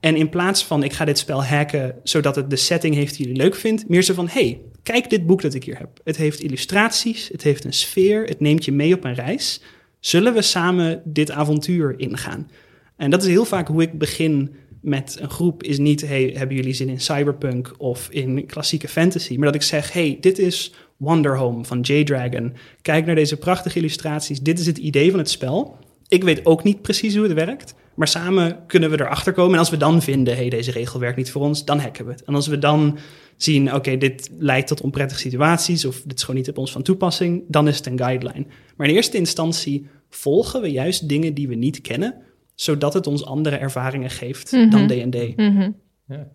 [0.00, 3.26] En in plaats van ik ga dit spel hacken zodat het de setting heeft die
[3.26, 6.00] jullie leuk vindt, meer zo van hey, kijk dit boek dat ik hier heb.
[6.04, 9.60] Het heeft illustraties, het heeft een sfeer, het neemt je mee op een reis.
[10.00, 12.50] Zullen we samen dit avontuur ingaan?
[12.96, 16.56] En dat is heel vaak hoe ik begin met een groep, is niet hey, hebben
[16.56, 20.74] jullie zin in cyberpunk of in klassieke fantasy, maar dat ik zeg hey, dit is
[20.96, 22.52] Wonder Home van J-Dragon.
[22.82, 24.40] Kijk naar deze prachtige illustraties.
[24.40, 25.78] Dit is het idee van het spel.
[26.08, 27.74] Ik weet ook niet precies hoe het werkt.
[27.94, 29.52] Maar samen kunnen we erachter komen.
[29.52, 32.10] En als we dan vinden, hey, deze regel werkt niet voor ons, dan hacken we
[32.10, 32.24] het.
[32.24, 32.98] En als we dan
[33.36, 35.84] zien, oké, dit leidt tot onprettige situaties...
[35.84, 38.46] of dit is gewoon niet op ons van toepassing, dan is het een guideline.
[38.76, 42.14] Maar in eerste instantie volgen we juist dingen die we niet kennen...
[42.60, 45.36] zodat het ons andere ervaringen geeft dan D&D.
[45.36, 45.70] Mhm.
[46.08, 46.28] Ja.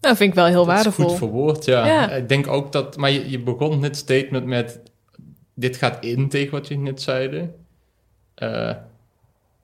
[0.00, 1.08] Nou, vind ik wel heel Dat is waardevol.
[1.08, 1.86] goed verwoord, ja.
[1.86, 2.10] Ja.
[2.10, 2.96] Ik denk ook dat...
[2.96, 4.80] Maar je, je begon dit statement met...
[5.54, 7.54] Dit gaat in tegen wat je net zeiden.
[8.34, 8.74] Eh,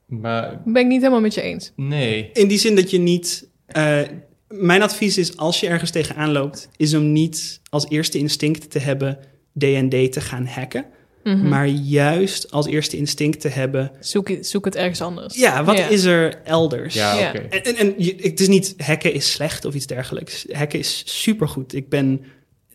[0.06, 1.72] maar Ben ik niet helemaal met je eens.
[1.76, 2.30] nee.
[2.32, 3.48] In die zin dat je niet...
[3.66, 4.00] eh,
[4.48, 6.68] mijn advies is, als je ergens tegenaan loopt...
[6.76, 9.18] is om niet als eerste instinct te hebben
[9.58, 10.84] D&D te gaan hacken...
[11.25, 11.49] Mhm.
[11.49, 13.91] Maar juist als eerste instinct te hebben...
[14.01, 15.35] Zoek, het- zoek het ergens anders.
[15.37, 15.89] Ja, wat Ja.
[15.89, 16.95] is er elders?
[16.95, 17.33] Ja.
[17.35, 20.47] En, en, het is niet hacken is slecht of iets dergelijks.
[20.53, 21.75] Hacken is supergoed.
[21.75, 22.20] Ik ben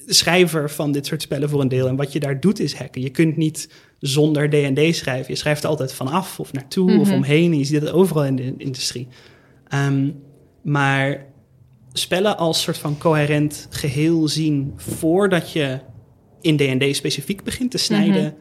[0.05, 1.87] schrijver van dit soort spellen voor een deel.
[1.87, 3.01] En wat je daar doet is hacken.
[3.01, 3.69] Je kunt niet
[3.99, 5.33] zonder D&D schrijven.
[5.33, 7.15] Je schrijft er altijd vanaf of naartoe of Mhm.
[7.15, 7.51] omheen.
[7.51, 9.07] En je ziet het overal in de industrie.
[9.67, 10.09] Ehm,
[10.61, 11.25] maar
[11.93, 14.73] spellen als soort van coherent geheel zien...
[14.75, 15.79] voordat je
[16.41, 18.23] in D&D specifiek begint te snijden...
[18.23, 18.33] Mhm.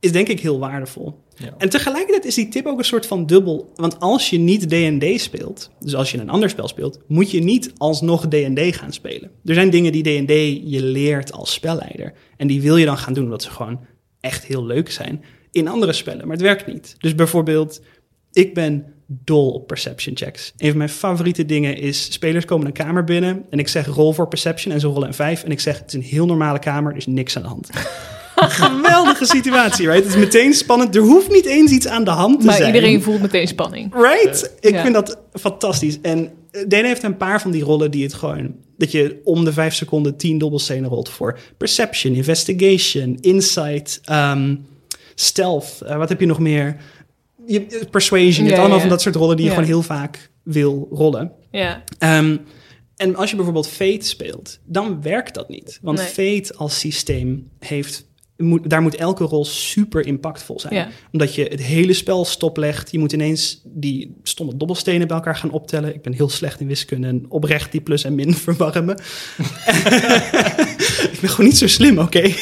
[0.00, 1.18] is denk ik heel waardevol.
[1.36, 1.54] Ja.
[1.58, 3.72] En tegelijkertijd is die tip ook een soort van dubbel.
[3.76, 7.40] Want als je niet D&D speelt, dus als je een ander spel speelt, moet je
[7.40, 9.30] niet alsnog D&D gaan spelen.
[9.44, 10.30] Er zijn dingen die D&D
[10.70, 12.12] je leert als spelleider.
[12.36, 13.80] En die wil je dan gaan doen omdat ze gewoon
[14.20, 16.26] echt heel leuk zijn in andere spellen.
[16.26, 16.94] Maar het werkt niet.
[16.98, 17.80] Dus bijvoorbeeld,
[18.32, 20.52] ik ben dol op perception checks.
[20.56, 24.12] Een van mijn favoriete dingen is, spelers komen een kamer binnen en ik zeg rol
[24.12, 26.58] voor perception en ze rollen een 5 en ik zeg het is een heel normale
[26.58, 27.68] kamer, er is niks aan de hand.
[28.36, 30.04] Geweldige situatie, right?
[30.04, 30.94] Het is meteen spannend.
[30.96, 32.74] Er hoeft niet eens iets aan de hand te Maar zijn.
[32.74, 33.94] iedereen voelt meteen spanning.
[33.94, 34.52] Right?
[34.60, 34.82] Ik Ja.
[34.82, 36.00] vind dat fantastisch.
[36.00, 38.54] En eh, Dane heeft een paar van die rollen die het gewoon...
[38.76, 44.54] dat je om de vijf seconden tien dobbelstenen rolt voor perception, investigation, insight, ehm,
[45.14, 45.80] stealth.
[45.86, 46.76] Eh, wat heb je nog meer?
[47.48, 48.44] Je, persuasion.
[48.44, 51.32] Je hebt allemaal van dat soort rollen die je gewoon heel vaak wil rollen.
[51.50, 51.82] Ja.
[51.98, 52.36] Ehm,
[52.96, 55.78] en als je bijvoorbeeld Fate speelt, dan werkt dat niet.
[55.82, 56.06] Want Nee.
[56.06, 58.06] Fate als systeem heeft...
[58.36, 60.74] Moet, daar moet elke rol super impactvol zijn.
[60.74, 60.88] Ja.
[61.12, 62.90] Omdat je het hele spel stoplegt.
[62.90, 65.94] Je moet ineens die stomme dobbelstenen bij elkaar gaan optellen.
[65.94, 68.96] Ik ben heel slecht in wiskunde en oprecht die plus en min verwarmen.
[71.12, 72.22] ik ben gewoon niet zo slim, oké?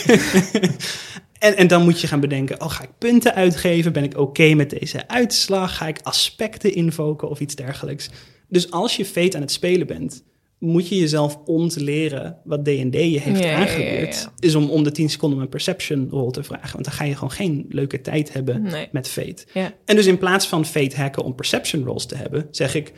[1.47, 3.93] en, en dan moet je gaan bedenken, oh, ga ik punten uitgeven?
[3.93, 5.77] Ben ik oké met deze uitslag?
[5.77, 8.11] Ga ik aspecten invoken of iets dergelijks?
[8.49, 10.25] Dus als je Fate aan het spelen bent,
[10.59, 14.15] moet je jezelf ontleren wat D&D je heeft Ja, ja, ja, aangeleerd.
[14.23, 14.33] ja.
[14.39, 16.73] Is om om de 10 seconden een perception rol te vragen.
[16.73, 18.89] Want dan ga je gewoon geen leuke tijd hebben Nee.
[18.93, 19.45] met Fate.
[19.53, 19.73] Ja.
[19.85, 22.93] En dus in plaats van Fate hacken om perception rolls te hebben, zeg ik...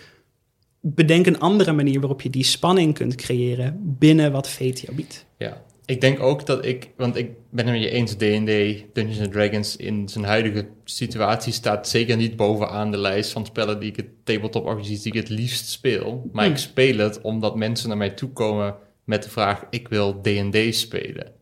[0.81, 5.27] Bedenk een andere manier waarop je die spanning kunt creëren binnen wat Fate jou biedt.
[5.39, 9.21] Ja, ik denk ook dat ik, want ik ben het met je eens, D&D, Dungeons
[9.21, 13.91] and Dragons in zijn huidige situatie staat zeker niet bovenaan de lijst van spellen die
[13.91, 16.29] ik het tabletop RPG's die ik het liefst speel.
[16.33, 20.21] Maar ik speel het omdat mensen naar mij toe komen met de vraag, ik wil
[20.21, 21.33] D&D spelen.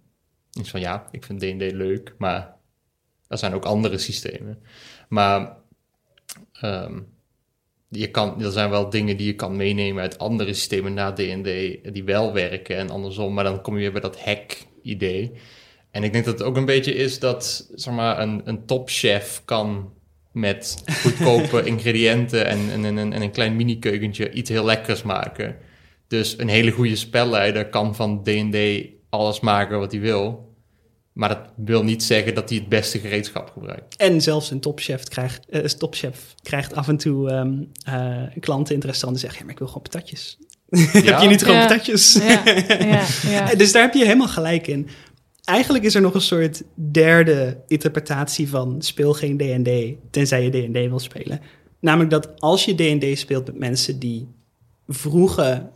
[0.53, 2.57] Ik van ja, ik vind D&D leuk, maar
[3.29, 4.59] er zijn ook andere systemen.
[5.09, 5.57] Maar
[6.53, 7.01] ehm,
[7.89, 11.45] je kan, er zijn wel dingen die je kan meenemen uit andere systemen na D&D
[11.93, 15.33] die wel werken en andersom, maar dan kom je weer bij dat hack-idee.
[15.91, 19.43] En ik denk dat het ook een beetje is dat zeg maar, een, een topchef
[19.45, 19.93] kan
[20.33, 25.57] met goedkope ingrediënten en, en, en, en een klein mini-keukentje iets heel lekkers maken.
[26.09, 28.57] Dus een hele goede spelleider kan van D&D
[29.09, 30.55] alles maken wat hij wil.
[31.17, 33.97] Maar dat wil niet zeggen dat hij het beste gereedschap gebruikt.
[33.97, 38.75] En zelfs een topchef krijgt, eh, een topchef krijgt af en toe ehm, eh, klanten
[38.75, 39.39] in het restaurant die zeggen...
[39.39, 40.39] Ja, maar ik wil gewoon patatjes.
[41.07, 41.67] heb je niet gewoon Ja.
[41.67, 42.13] patatjes?
[42.13, 42.43] Ja,
[42.79, 43.55] ja, ja.
[43.61, 44.89] Dus daar heb je helemaal gelijk in.
[45.45, 50.73] Eigenlijk is er nog een soort derde interpretatie van speel geen D&D, tenzij je D&D
[50.89, 51.41] wil spelen.
[51.81, 54.29] Namelijk dat als je D&D speelt met mensen die
[54.89, 55.71] vroegen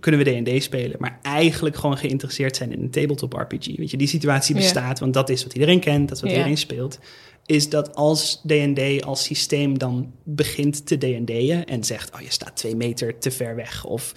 [0.00, 3.76] kunnen we D&D spelen, maar eigenlijk gewoon geïnteresseerd zijn in een tabletop RPG.
[3.76, 4.60] Weet je, die situatie Ja.
[4.60, 6.36] bestaat, want dat is wat iedereen kent, dat is wat Ja.
[6.36, 6.98] iedereen speelt.
[7.46, 12.56] Is dat als D&D als systeem dan begint te D&D'en en zegt, oh je staat
[12.56, 14.12] twee meter te ver weg, of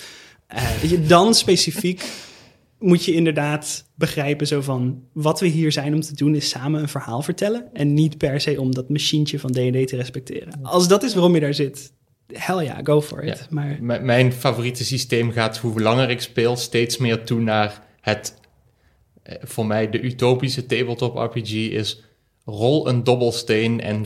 [0.47, 2.03] eh, weet je, dan specifiek
[2.80, 5.03] moet je inderdaad begrijpen zo van...
[5.13, 7.70] wat we hier zijn om te doen is samen een verhaal vertellen...
[7.74, 10.59] en niet per se om dat machientje van D&D te respecteren.
[10.61, 11.91] Als dat is waarom je daar zit,
[12.34, 13.38] hell ja, go for it.
[13.40, 13.46] Ja.
[13.50, 18.40] Maar M- mijn favoriete systeem gaat, hoe langer ik speel, steeds meer toe naar het...
[19.24, 22.04] eh, Voor mij de utopische tabletop RPG is...
[22.46, 24.06] rol een dobbelsteen en,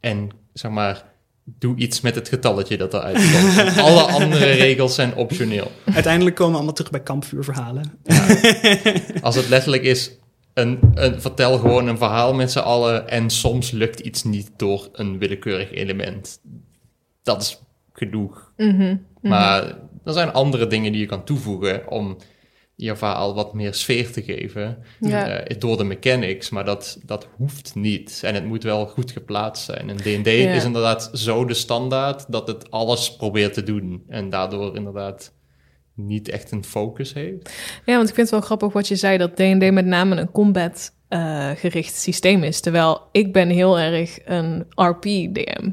[0.00, 1.04] en zeg maar...
[1.44, 3.56] doe iets met het getalletje dat eruit komt.
[3.76, 5.70] En alle andere regels zijn optioneel.
[5.94, 7.98] uiteindelijk komen we allemaal terug bij kampvuurverhalen.
[9.22, 10.10] Als het letterlijk is...
[10.54, 13.08] Een, een, vertel gewoon een verhaal met z'n allen...
[13.08, 16.40] en soms lukt iets niet door een willekeurig element.
[17.24, 17.62] Dat is
[17.92, 18.52] genoeg.
[18.56, 19.62] Mhm, Maar
[20.04, 22.16] er zijn andere dingen die je kan toevoegen om
[22.76, 25.26] je verhaal wat meer sfeer te geven Ja.
[25.28, 28.20] eh, door de mechanics, maar dat, dat hoeft niet.
[28.24, 29.88] En het moet wel goed geplaatst zijn.
[29.90, 30.52] En D&D Ja.
[30.52, 35.32] is inderdaad zo de standaard dat het alles probeert te doen en daardoor inderdaad
[35.94, 37.50] niet echt een focus heeft.
[37.84, 40.30] Ja, want ik vind het wel grappig wat je zei, dat D&D met name een
[40.30, 42.60] combat-gericht systeem is.
[42.60, 45.70] Terwijl ik ben heel erg een RP-DM.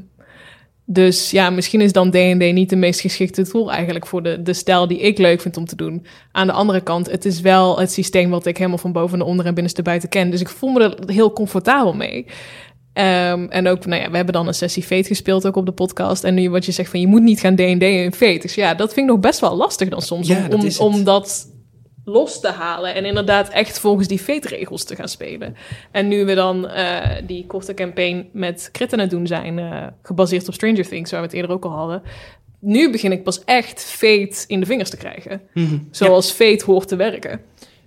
[0.84, 4.52] Dus ja, misschien is dan D&D niet de meest geschikte tool eigenlijk voor de, de
[4.52, 6.06] stijl die ik leuk vind om te doen.
[6.32, 9.26] Aan de andere kant, het is wel het systeem wat ik helemaal van boven naar
[9.26, 10.30] onder en binnenste buiten ken.
[10.30, 12.26] Dus ik voel me er heel comfortabel mee.
[12.92, 15.72] Ehm, en ook, nou ja, we hebben dan een sessie Fate gespeeld ook op de
[15.72, 16.24] podcast.
[16.24, 18.38] En nu wat je zegt van je moet niet gaan D&D in Fate.
[18.38, 20.66] Dus ja, dat vind ik nog best wel lastig dan soms Ja, om, dat om,
[20.66, 20.86] is het.
[20.86, 21.46] om dat
[22.04, 25.56] los te halen en inderdaad echt volgens die Fate-regels te gaan spelen.
[25.90, 29.86] En nu we dan eh, die korte campaign met crit aan het doen zijn, eh,
[30.02, 32.02] gebaseerd op Stranger Things, waar we het eerder ook al hadden.
[32.58, 35.42] Nu begin ik pas echt Fate in de vingers te krijgen.
[35.54, 35.78] Mhm.
[35.90, 37.40] Zoals Fate hoort te werken.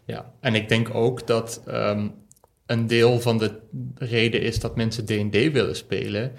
[0.06, 2.08] Ja, en ik denk ook dat ehm,
[2.66, 3.60] een deel van de
[3.96, 6.32] reden is dat mensen D&D willen spelen,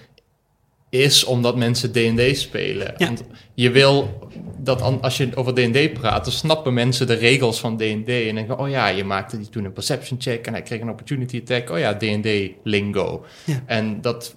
[0.88, 2.94] is omdat mensen D&D spelen.
[2.96, 3.06] Ja.
[3.06, 3.24] Want
[3.54, 4.18] je wil
[4.58, 8.58] dat als je over D&D praat, dan snappen mensen de regels van D&D en denken,
[8.58, 11.70] oh ja, je maakte die toen een perception check en hij kreeg een opportunity attack.
[11.70, 12.28] Oh ja, D&D
[12.62, 13.24] lingo.
[13.44, 13.62] Ja.
[13.66, 14.36] En dat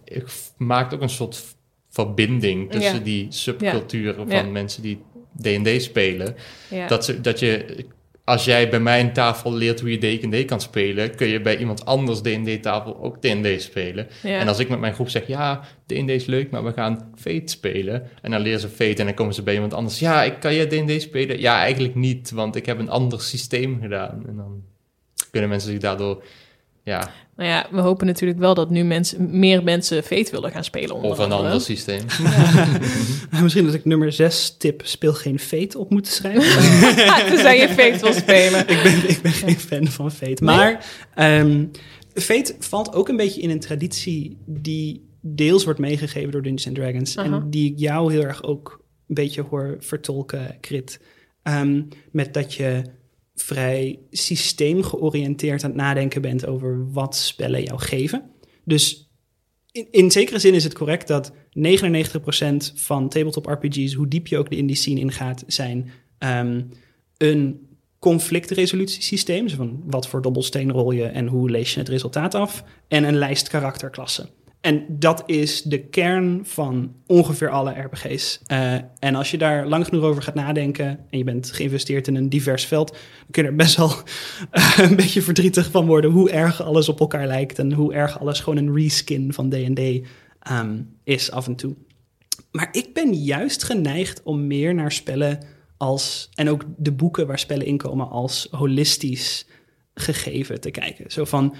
[0.57, 1.43] maakt ook een soort
[1.89, 2.99] verbinding tussen Ja.
[2.99, 4.43] die subculturen van Ja.
[4.43, 5.01] mensen die
[5.41, 6.35] D&D spelen.
[6.69, 6.87] Ja.
[6.87, 7.85] Dat, ze, dat je,
[8.29, 11.85] als jij bij mijn tafel leert hoe je D&D kan spelen, kun je bij iemand
[11.85, 14.07] anders D&D-tafel ook D&D spelen.
[14.23, 14.39] Ja.
[14.39, 17.47] En als ik met mijn groep zeg, ja, D&D is leuk, maar we gaan Fate
[17.47, 18.07] spelen.
[18.21, 19.99] En dan leren ze Fate en dan komen ze bij iemand anders.
[19.99, 21.39] Ja, ik, kan jij D&D spelen?
[21.39, 24.23] Ja, eigenlijk niet, want ik heb een ander systeem gedaan.
[24.27, 24.63] En dan
[25.31, 26.23] kunnen mensen zich daardoor,
[26.89, 30.63] ja, Nou ja, we hopen natuurlijk wel dat nu mensen, meer mensen Fate willen gaan
[30.63, 30.95] spelen.
[30.95, 31.41] Onder of een andere.
[31.43, 32.05] ander systeem.
[33.43, 36.41] Misschien dat ik nummer 6 tip speel geen Fate op moet schrijven.
[37.29, 38.59] Tenzij je Fate wil spelen.
[38.59, 40.43] ik, ben, ik ben geen fan van Fate.
[40.43, 40.85] Maar
[41.15, 41.65] ehm,
[42.13, 46.75] Fate valt ook een beetje in een traditie die deels wordt meegegeven door Dungeons and
[46.75, 47.15] Dragons.
[47.15, 50.99] En die ik jou heel erg ook een beetje hoor vertolken, Crit.
[51.43, 51.81] Ehm,
[52.11, 52.81] met dat je
[53.41, 58.23] vrij systeemgeoriënteerd aan het nadenken bent over wat spellen jou geven.
[58.63, 59.11] Dus
[59.71, 61.33] in, in zekere zin is het correct dat 99%
[62.75, 66.61] van tabletop RPG's, hoe diep je ook de indie scene ingaat, zijn ehm,
[67.17, 67.67] een
[67.99, 72.63] conflictresolutiesysteem, zo van wat voor dobbelsteen rol je en hoe lees je het resultaat af,
[72.87, 74.29] en een lijst karakterklassen.
[74.61, 78.39] En dat is de kern van ongeveer alle RPG's.
[78.47, 82.15] Uh, en als je daar lang genoeg over gaat nadenken en je bent geïnvesteerd in
[82.15, 83.91] een divers veld, dan kun je er best wel
[84.51, 88.19] uh, een beetje verdrietig van worden hoe erg alles op elkaar lijkt en hoe erg
[88.19, 89.79] alles gewoon een reskin van D&D
[90.51, 91.75] um, is af en toe.
[92.51, 95.45] Maar ik ben juist geneigd om meer naar spellen
[95.77, 99.45] als, en ook de boeken waar spellen in komen, als holistisch
[99.93, 101.11] gegeven te kijken.
[101.11, 101.55] Zo van,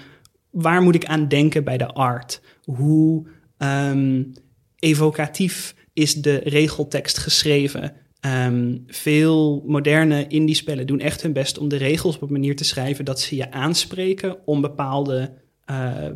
[0.50, 2.40] waar moet ik aan denken bij de art?
[2.64, 3.26] Hoe
[3.58, 4.32] um,
[4.78, 7.92] evocatief is de regeltekst geschreven?
[8.20, 12.64] Um, veel moderne indie-spellen doen echt hun best om de regels op een manier te
[12.64, 15.32] schrijven dat ze je aanspreken om bepaalde
[15.70, 16.06] uh,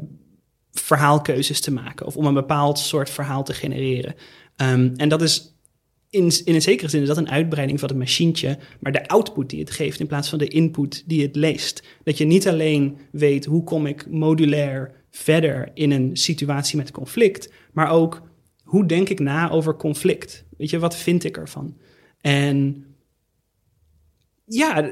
[0.73, 4.15] verhaalkeuzes te maken of om een bepaald soort verhaal te genereren.
[4.57, 5.54] Um, en dat is
[6.15, 9.51] in, in een zekere zin is dat een uitbreiding van het machientje, maar de output
[9.51, 11.83] die het geeft in plaats van de input die het leest.
[12.03, 17.53] Dat je niet alleen weet hoe kom ik modulair verder in een situatie met conflict,
[17.73, 18.23] maar ook
[18.63, 20.45] hoe denk ik na over conflict?
[20.57, 21.77] Weet je, wat vind ik ervan?
[22.21, 22.87] En
[24.45, 24.91] ja,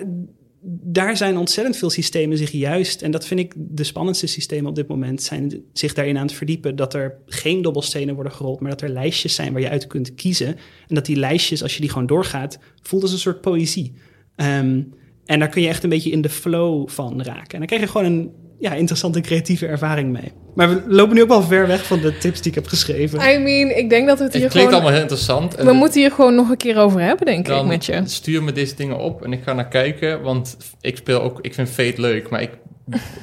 [0.64, 4.74] daar zijn ontzettend veel systemen zich juist, en dat vind ik de spannendste systemen op
[4.74, 8.70] dit moment, zijn zich daarin aan het verdiepen dat er geen dobbelstenen worden gerold, maar
[8.70, 10.56] dat er lijstjes zijn waar je uit kunt kiezen.
[10.88, 13.92] En dat die lijstjes, als je die gewoon doorgaat, voelt als een soort poëzie.
[14.36, 14.94] Um,
[15.24, 17.52] en daar kun je echt een beetje in de flow van raken.
[17.52, 18.30] En dan krijg je gewoon een
[18.62, 20.32] ja, interessante creatieve ervaring mee.
[20.54, 23.18] Maar we lopen nu ook wel ver weg van de tips die ik heb geschreven.
[23.18, 24.68] I mean, ik denk dat het hier het gewoon...
[24.68, 25.54] klinkt allemaal heel interessant.
[25.54, 28.02] We moeten hier gewoon nog een keer over hebben, denk ik, met je.
[28.04, 30.22] stuur me deze dingen op en ik ga naar kijken.
[30.22, 31.38] Want ik speel ook...
[31.40, 32.50] Ik vind Fate leuk, maar ik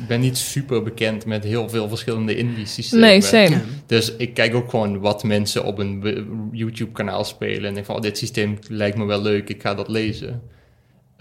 [0.07, 3.07] ben niet super bekend met heel veel verschillende indie-systemen.
[3.07, 3.61] Nee, same.
[3.85, 7.65] Dus ik kijk ook gewoon wat mensen op een YouTube-kanaal spelen.
[7.65, 10.41] En denk van, oh, dit systeem lijkt me wel leuk, ik ga dat lezen.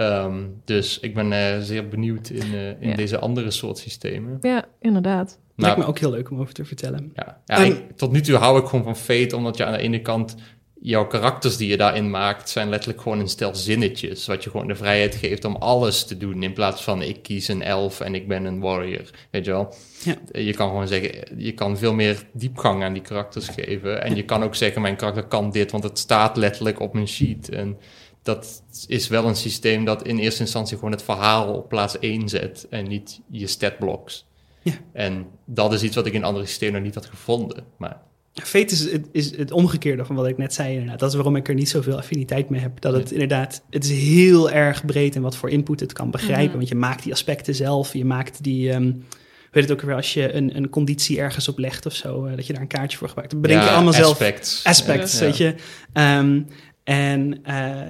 [0.00, 2.94] Um, dus ik ben uh, zeer benieuwd in, uh, in ja.
[2.94, 4.38] deze andere soort systemen.
[4.40, 5.38] Ja, inderdaad.
[5.56, 7.12] Lijkt me ook heel leuk om over te vertellen.
[7.14, 9.78] Ja, ja um, tot nu toe hou ik gewoon van Fate, omdat je aan de
[9.78, 10.36] ene kant
[10.80, 14.26] jouw karakters die je daarin maakt, zijn letterlijk gewoon een stel zinnetjes.
[14.26, 16.42] Wat je gewoon de vrijheid geeft om alles te doen.
[16.42, 19.10] In plaats van ik kies een elf en ik ben een warrior.
[19.30, 19.74] Weet je wel?
[20.04, 20.14] Ja.
[20.32, 24.02] Je kan gewoon zeggen, je kan veel meer diepgang aan die karakters geven.
[24.02, 27.08] En je kan ook zeggen, mijn karakter kan dit, want het staat letterlijk op mijn
[27.08, 27.48] sheet.
[27.48, 27.78] En
[28.28, 32.28] dat is wel een systeem dat in eerste instantie gewoon het verhaal op plaats 1
[32.28, 34.26] zet en niet je statblocks.
[34.62, 34.72] Ja.
[34.92, 37.64] En dat is iets wat ik in andere systemen nog niet had gevonden.
[37.76, 38.00] Maar
[38.34, 40.72] Fate is het, is het omgekeerde van wat ik net zei.
[40.72, 40.98] Inderdaad.
[40.98, 42.80] Dat is waarom ik er niet zoveel affiniteit mee heb.
[42.80, 46.42] Dat het inderdaad, het is heel erg breed in wat voor input het kan begrijpen.
[46.42, 46.56] Mm -hmm.
[46.56, 47.92] Want je maakt die aspecten zelf.
[47.92, 49.04] Je maakt die, um,
[49.50, 52.36] weet het ook weer, als je een, een conditie ergens op legt of zo, uh,
[52.36, 53.32] dat je daar een kaartje voor gebruikt.
[53.32, 54.62] Dat bedenk ja, je allemaal aspects.
[54.62, 54.76] zelf.
[54.76, 55.24] Aspects, ja.
[55.24, 55.54] weet je.
[55.94, 56.46] Um,
[56.84, 57.80] en, uh,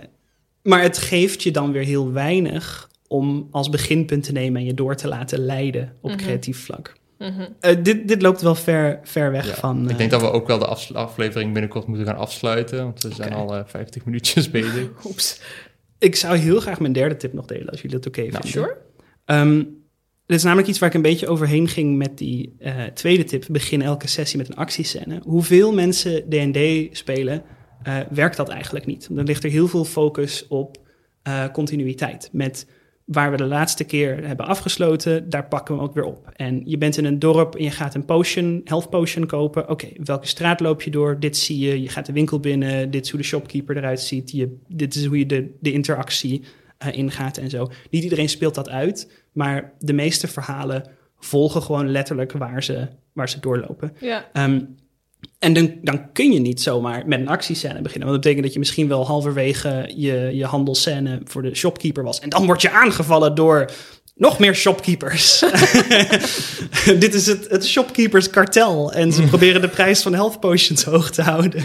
[0.63, 4.75] maar het geeft je dan weer heel weinig om als beginpunt te nemen en je
[4.75, 6.27] door te laten leiden op mm -hmm.
[6.27, 6.97] creatief vlak.
[7.19, 7.49] Mm -hmm.
[7.61, 9.85] uh, dit, dit loopt wel ver, ver weg ja, van.
[9.85, 13.03] Uh, ik denk dat we ook wel de af aflevering binnenkort moeten gaan afsluiten, want
[13.03, 14.89] we zijn al 50 minuutjes bezig.
[15.05, 15.41] Oeps.
[15.99, 18.49] Ik zou heel graag mijn derde tip nog delen, als jullie dat oké okay nou,
[18.49, 18.71] vinden.
[19.27, 19.41] Sure.
[19.41, 19.79] Um,
[20.27, 23.45] dit is namelijk iets waar ik een beetje overheen ging met die uh, tweede tip.
[23.51, 25.21] Begin elke sessie met een actiescène.
[25.25, 27.43] Hoeveel mensen D&D spelen,
[27.87, 29.09] uh, werkt dat eigenlijk niet.
[29.11, 30.77] Dan ligt er heel veel focus op
[31.29, 32.29] uh, continuïteit.
[32.33, 32.67] Met
[33.05, 36.31] waar we de laatste keer hebben afgesloten, daar pakken we hem ook weer op.
[36.37, 39.63] En je bent in een dorp en je gaat een potion, health potion kopen.
[39.63, 41.21] Oké, okay, welke straat loop je door?
[41.21, 41.83] Dit zie je.
[41.83, 42.91] Je gaat de winkel binnen.
[42.91, 44.31] Dit is hoe de shopkeeper eruit ziet.
[44.31, 46.43] Je, dit is hoe je de, de interactie
[46.87, 47.71] uh, ingaat en zo.
[47.91, 53.29] Niet iedereen speelt dat uit, maar de meeste verhalen volgen gewoon letterlijk waar ze, waar
[53.29, 53.97] ze doorlopen.
[54.01, 54.29] Ja.
[54.33, 54.77] Um,
[55.39, 58.09] en dan, dan, kun je niet zomaar met een actiescène beginnen.
[58.09, 62.21] Want dat betekent dat je misschien wel halverwege je, je handelscène voor de shopkeeper was.
[62.21, 63.71] En dan word je aangevallen door
[64.15, 65.45] nog meer shopkeepers.
[66.99, 68.93] Dit is het, het shopkeepers kartel.
[68.93, 71.65] En ze proberen de prijs van health potions hoog te houden.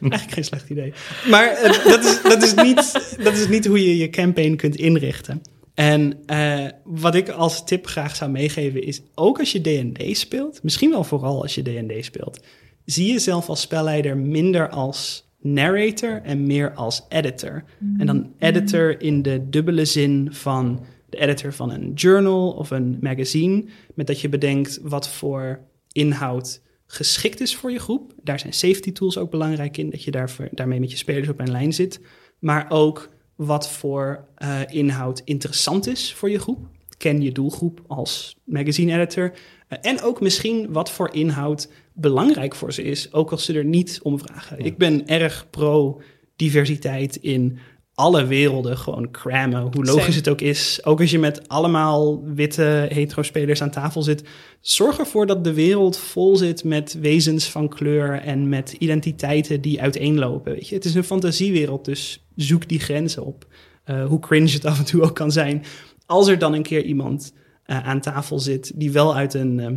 [0.00, 0.92] Eigenlijk geen slecht idee.
[1.30, 4.76] Maar uh, dat, is, dat, is niet, dat is niet hoe je je campaign kunt
[4.76, 5.42] inrichten.
[5.74, 10.62] En uh, wat ik als tip graag zou meegeven is, ook als je D&D speelt,
[10.62, 12.40] misschien wel vooral als je D&D speelt,
[12.86, 17.64] zie jezelf als spelleider minder als narrator en meer als editor.
[17.78, 18.00] Mm.
[18.00, 22.98] En dan editor in de dubbele zin van de editor van een journal of een
[23.00, 23.64] magazine,
[23.94, 25.60] met dat je bedenkt wat voor
[25.92, 28.12] inhoud geschikt is voor je groep.
[28.22, 31.40] Daar zijn safety tools ook belangrijk in, dat je daarvoor, daarmee met je spelers op
[31.40, 32.00] een lijn zit.
[32.38, 36.68] Maar ook wat voor uh, inhoud interessant is voor je groep.
[36.96, 39.32] Ken je doelgroep als magazine editor.
[39.68, 43.64] Uh, en ook misschien wat voor inhoud belangrijk voor ze is, ook als ze er
[43.64, 44.58] niet om vragen.
[44.58, 44.64] Ja.
[44.64, 46.00] Ik ben erg pro
[46.36, 47.58] diversiteit in
[47.96, 49.60] alle werelden gewoon crammen.
[49.60, 50.16] Hoe logisch Same.
[50.16, 50.80] het ook is.
[50.84, 54.24] Ook als je met allemaal witte hetero-spelers aan tafel zit.
[54.60, 59.80] Zorg ervoor dat de wereld vol zit met wezens van kleur en met identiteiten die
[59.82, 60.52] uiteenlopen.
[60.52, 60.74] Weet je?
[60.74, 63.46] Het is een fantasiewereld, dus zoek die grenzen op.
[63.84, 65.64] Eh, hoe cringe het af en toe ook kan zijn.
[66.06, 67.32] Als er dan een keer iemand
[67.64, 69.70] eh, aan tafel zit die wel uit een, eh,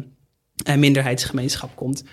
[0.63, 2.03] een minderheidsgemeenschap komt,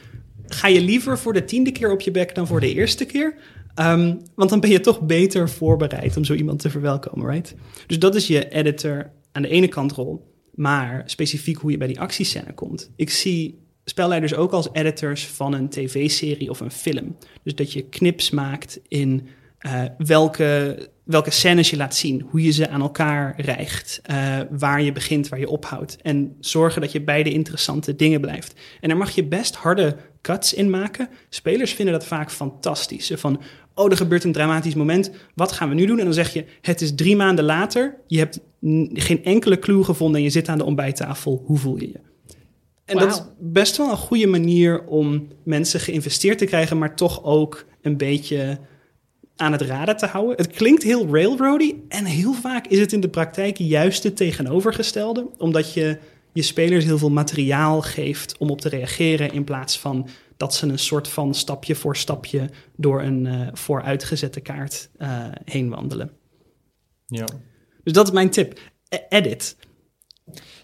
[0.47, 3.35] ga je liever voor de tiende keer op je bek dan voor de eerste keer.
[3.75, 7.55] Ehm, want dan ben je toch beter voorbereid om zo iemand te verwelkomen, right?
[7.87, 10.35] Dus dat is je editor aan de ene kant rol.
[10.55, 12.91] Maar specifiek hoe je bij die actiescène komt.
[12.97, 17.17] Ik zie spelleiders ook als editors van een tv-serie of een film.
[17.43, 19.29] Dus dat je knips maakt in
[19.59, 24.83] eh, welke, welke scènes je laat zien, hoe je ze aan elkaar rijgt, eh, waar
[24.83, 25.97] je begint, waar je ophoudt.
[26.03, 28.55] En zorgen dat je bij de interessante dingen blijft.
[28.81, 31.09] En daar mag je best harde cuts in maken.
[31.29, 33.13] Spelers vinden dat vaak fantastisch.
[33.15, 33.41] Van,
[33.75, 35.11] oh, er gebeurt een dramatisch moment.
[35.35, 35.99] Wat gaan we nu doen?
[35.99, 37.97] En dan zeg je, het is drie maanden later.
[38.07, 38.41] Je hebt
[38.93, 41.43] geen enkele clue gevonden en je zit aan de ontbijttafel.
[41.47, 42.01] Hoe voel je je?
[42.85, 47.25] En dat is best wel een goede manier om mensen geïnvesteerd te krijgen, maar toch
[47.25, 48.59] ook een beetje
[49.37, 50.37] aan het raden te houden.
[50.37, 55.29] Het klinkt heel railroady en heel vaak is het in de praktijk juist het tegenovergestelde,
[55.39, 55.99] omdat je
[56.33, 60.67] je spelers heel veel materiaal geeft om op te reageren in plaats van dat ze
[60.67, 66.11] een soort van stapje voor stapje door een eh, vooruitgezette kaart eh, heen wandelen.
[67.07, 67.25] Ja.
[67.85, 68.61] Dus dat is mijn tip.
[68.89, 69.57] E- edit.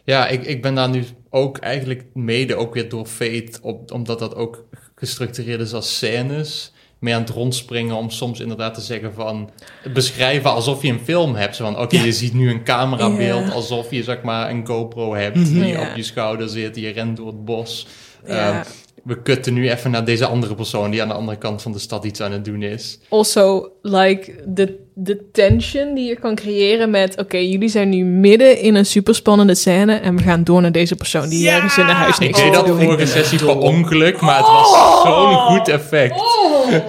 [0.05, 4.18] Ja, ik, ik ben daar nu ook eigenlijk mede ook weer door Fate, op, omdat
[4.18, 9.14] dat ook gestructureerd is als scènes, mee aan het rondspringen om soms inderdaad te zeggen
[9.14, 9.50] van,
[9.92, 11.57] beschrijven alsof je een film hebt.
[11.57, 12.05] Zo van, oké, Ja.
[12.05, 13.53] je ziet nu een camerabeeld Ja.
[13.53, 15.53] alsof je zeg maar een GoPro hebt Mhm.
[15.53, 15.80] die Ja.
[15.90, 17.86] op je schouder zit, je rent door het bos.
[18.26, 18.50] Ja.
[18.59, 18.64] Ehm,
[19.05, 21.78] we kutten nu even naar deze andere persoon die aan de andere kant van de
[21.78, 22.98] stad iets aan het doen is.
[23.09, 27.18] Also, like, de, de tension die je kan creëren met...
[27.18, 29.95] Oké, jullie zijn nu midden in een superspannende scène...
[29.95, 31.55] en we gaan door naar deze persoon die Ja!
[31.55, 34.20] ergens in de huis Ik niks deed te dat de vorige ben sessie per ongeluk,
[34.20, 35.03] maar het was Oh!
[35.03, 36.14] zo'n goed effect.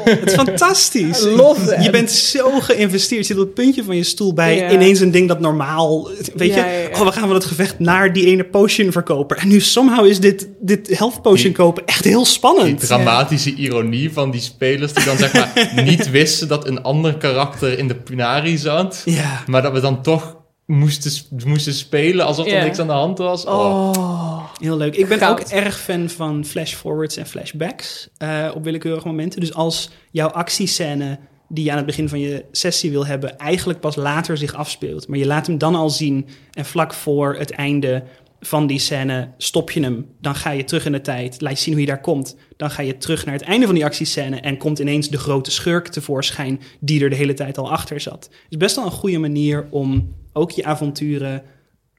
[0.03, 1.21] Het is fantastisch.
[1.23, 1.81] Love.
[1.81, 3.19] Je bent zo geïnvesteerd.
[3.27, 4.71] Je zit op het puntje van je stoel bij Ja.
[4.71, 6.09] ineens een ding dat normaal...
[6.35, 9.37] Weet Ja, je, oh, we gaan van het gevecht naar die ene potion verkoper.
[9.37, 12.79] En nu somehow is dit, dit health potion Die- kopen echt heel Die spannend.
[12.79, 17.77] dramatische ironie van die spelers die dan zeg maar niet wisten dat een ander karakter
[17.77, 19.01] in de Punari zat.
[19.05, 19.43] Ja.
[19.47, 21.11] Maar dat we dan toch moesten,
[21.45, 22.63] moesten spelen alsof er Ja.
[22.63, 23.45] niks aan de hand was.
[23.45, 23.89] Oh.
[23.97, 24.43] Oh.
[24.59, 24.95] Heel leuk.
[24.95, 25.39] Ik ben Goud.
[25.41, 29.39] ook erg fan van flash-forwards en flashbacks eh, op willekeurige momenten.
[29.39, 31.19] Dus als jouw actiescène
[31.49, 35.07] die je aan het begin van je sessie wil hebben, eigenlijk pas later zich afspeelt.
[35.07, 38.03] Maar je laat hem dan al zien en vlak voor het einde
[38.45, 40.05] van die scène stop je hem.
[40.21, 42.35] Dan ga je terug in de tijd, laat je zien hoe je daar komt.
[42.57, 45.51] Dan ga je terug naar het einde van die actiescène en komt ineens de grote
[45.51, 48.23] schurk tevoorschijn die er de hele tijd al achter zat.
[48.23, 51.43] Het is best wel een goede manier om ook je avonturen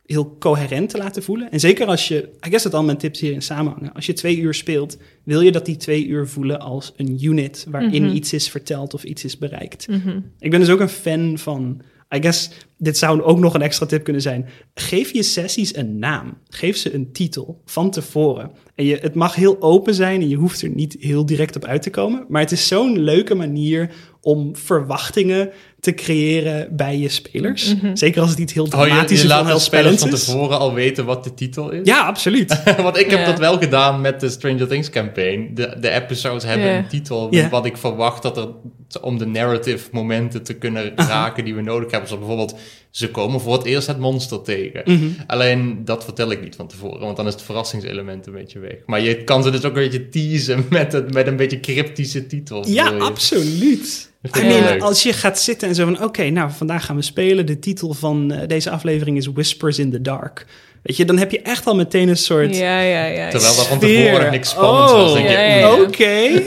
[0.07, 1.51] heel coherent te laten voelen.
[1.51, 3.93] En zeker als je, ik guess dat al mijn tips hierin samenhangen.
[3.93, 7.67] Als je twee uur speelt, wil je dat die twee uur voelen als een unit
[7.69, 8.15] waarin Mhm.
[8.15, 9.89] iets is verteld of iets is bereikt.
[9.89, 10.21] Mhm.
[10.39, 11.81] Ik ben dus ook een fan van,
[12.15, 14.49] I guess, dit zou ook nog een extra tip kunnen zijn.
[14.75, 16.39] Geef je sessies een naam.
[16.49, 18.51] Geef ze een titel van tevoren.
[18.75, 21.65] En je, het mag heel open zijn en je hoeft er niet heel direct op
[21.65, 22.25] uit te komen.
[22.29, 23.91] Maar het is zo'n leuke manier
[24.21, 25.51] om verwachtingen
[25.85, 27.75] te creëren bij je spelers.
[27.75, 27.97] Mhm.
[27.97, 30.59] Zeker als het iets heel Oh, je, dramatisch je of laat de spelers van tevoren
[30.59, 31.81] al weten wat de titel is.
[31.87, 32.63] Ja, absoluut.
[32.77, 35.51] Want ik heb dat wel gedaan met de Stranger Things campaign.
[35.55, 38.49] De, de episodes hebben een titel wat ik verwacht dat er
[39.01, 42.09] om de narrative momenten te kunnen raken die we nodig hebben.
[42.09, 42.61] Zoals bijvoorbeeld,
[42.91, 44.83] ze komen voor het eerst het monster tegen.
[44.85, 45.07] Mhm.
[45.27, 48.77] Alleen dat vertel ik niet van tevoren, want dan is het verrassingselement een beetje weg.
[48.87, 52.27] Maar je kan ze dus ook een beetje teasen met, het, met een beetje cryptische
[52.27, 52.69] titels.
[52.69, 54.13] Ja, absoluut.
[54.37, 56.03] I mean, als je gaat zitten en zo van...
[56.03, 57.47] oké, nou, vandaag gaan we spelen.
[57.47, 60.47] De titel van eh, deze aflevering is Whispers in the Dark.
[60.83, 62.57] Weet je, dan heb je echt al meteen een soort...
[62.57, 63.31] Ja, ja, ja.
[63.31, 65.11] Terwijl dat van tevoren niks spannends was.
[65.11, 65.83] Oh, denk ja, ja, mm, ja.
[65.83, 66.43] Oké.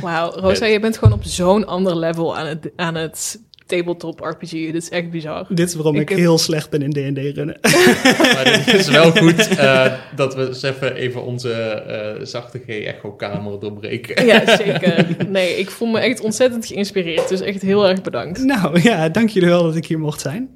[0.00, 4.50] Wauw, Rosa, je bent gewoon op zo'n ander level aan het, aan het tabletop RPG.
[4.50, 5.46] Dit is echt bizar.
[5.48, 7.58] Dit is waarom ik, Ik heb- heel slecht ben in D&D runnen.
[8.34, 13.60] Maar het is wel goed eh, dat we eens even, even onze eh, zachte G-echo-kamer
[13.60, 14.26] doorbreken.
[14.26, 15.06] Ja, zeker.
[15.28, 17.28] Nee, ik voel me echt ontzettend geïnspireerd.
[17.28, 18.44] Dus echt heel erg bedankt.
[18.44, 20.48] nou ja, dank jullie wel dat ik hier mocht zijn.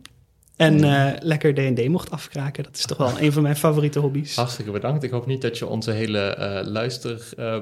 [0.59, 2.63] En eh, lekker D&D mocht afkraken.
[2.65, 4.37] Dat is toch wel een van mijn favoriete hobby's.
[4.37, 5.03] Hartstikke bedankt.
[5.03, 7.57] Ik hoop niet dat je onze hele eh, luister, eh,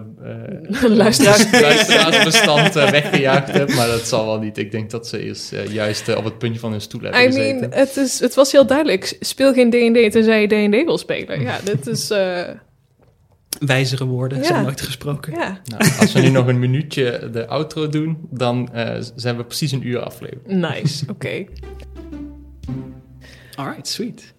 [0.97, 1.51] Luisteraars.
[1.61, 3.75] luisteraarsbestand weggejaagd hebt.
[3.77, 4.59] Maar dat zal wel niet.
[4.59, 7.59] Ik denk dat ze eerst juist op het puntje van hun stoel hebben I gezeten.
[7.69, 9.17] mean, het, is, het was heel duidelijk.
[9.21, 11.41] Speel geen D&D tenzij je D&D wil spelen.
[11.41, 12.11] Ja, dit is...
[12.11, 12.43] eh,
[13.67, 14.45] Wijzere woorden Ja.
[14.45, 15.33] zijn nooit gesproken.
[15.33, 19.45] Ja, Nou, als we nu nog een minuutje de outro doen, dan eh, zijn we
[19.45, 20.47] precies een uur aflevering.
[20.47, 21.05] nice.
[21.11, 21.45] Oké.
[23.57, 24.35] Alright, sweet.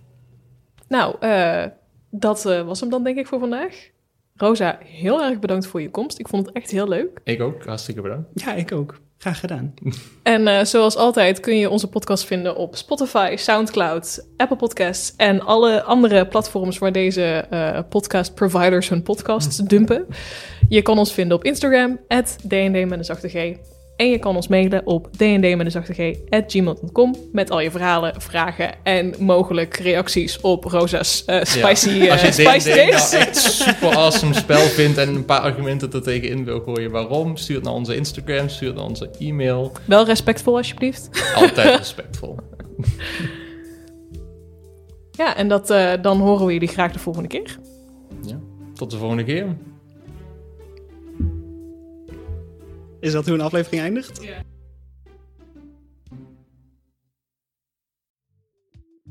[0.88, 1.66] Nou, eh,
[2.10, 3.90] dat eh, was hem dan denk ik voor vandaag.
[4.36, 6.20] Rosa, heel erg bedankt voor je komst.
[6.20, 7.20] Ik vond het echt heel leuk.
[7.24, 8.30] Ik ook, hartstikke bedankt.
[8.34, 9.00] Ja, ik ook.
[9.18, 9.74] Graag gedaan.
[10.24, 15.42] En eh, zoals altijd kun je onze podcast vinden op Spotify, Soundcloud, Apple Podcasts en
[15.42, 20.06] alle andere platforms waar deze eh, podcast providers hun podcasts dumpen.
[20.70, 22.00] Je kan ons vinden op Instagram,
[22.48, 23.58] DND met een zachte G.
[23.98, 25.56] En je kan ons mailen op dnd
[27.32, 32.12] met al je verhalen, vragen en mogelijk reacties op Rosa's eh, spicy, Ja.
[32.12, 33.12] Als je spicy D&D days.
[33.12, 37.38] nou echt super awesome spel vindt en een paar argumenten er tegenin wil gooien waarom,
[37.38, 39.72] stuur het naar onze Instagram, stuur het naar onze e-mail.
[39.86, 41.10] Wel respectvol alsjeblieft.
[41.36, 42.38] Altijd respectvol.
[45.12, 47.60] Ja, en dat, eh, dan horen we jullie graag de volgende keer.
[48.22, 48.40] Ja.
[48.74, 49.56] Tot de volgende keer.
[53.08, 54.22] Is dat hoe een aflevering eindigt?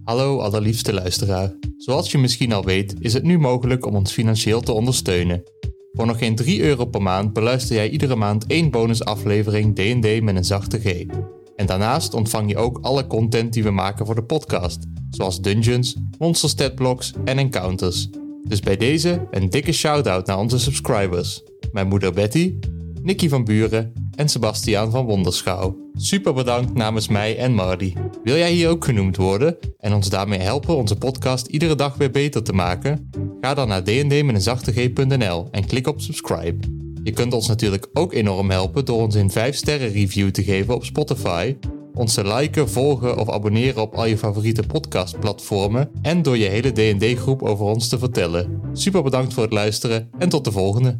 [0.04, 1.54] Hallo allerliefste luisteraar.
[1.76, 5.42] Zoals je misschien al weet, is het nu mogelijk om ons financieel te ondersteunen.
[5.92, 10.36] Voor nog geen 3 euro per maand beluister jij iedere maand één bonusaflevering D&D met
[10.36, 11.06] een zachte G.
[11.56, 14.78] En daarnaast ontvang je ook alle content die we maken voor de podcast,
[15.10, 18.08] zoals dungeons, monster statblocks en encounters.
[18.48, 21.42] Dus bij deze een dikke shout-out naar onze subscribers.
[21.72, 22.58] Mijn moeder Betty,
[23.06, 25.76] Nicky van Buren en Sebastiaan van Wonderschouw.
[25.94, 27.94] Super bedankt namens mij en Marty.
[28.24, 32.10] Wil jij hier ook genoemd worden en ons daarmee helpen onze podcast iedere dag weer
[32.10, 33.10] beter te maken?
[33.40, 36.66] Ga dan naar dndmeteenzachteG.nl en klik op subscribe.
[37.02, 40.74] Je kunt ons natuurlijk ook enorm helpen door ons een 5 sterren review te geven
[40.74, 41.56] op Spotify,
[41.94, 46.72] ons te liken, volgen of abonneren op al je favoriete podcastplatformen en door je hele
[46.72, 48.60] D&D groep over ons te vertellen.
[48.72, 50.98] Super bedankt voor het luisteren en tot de volgende.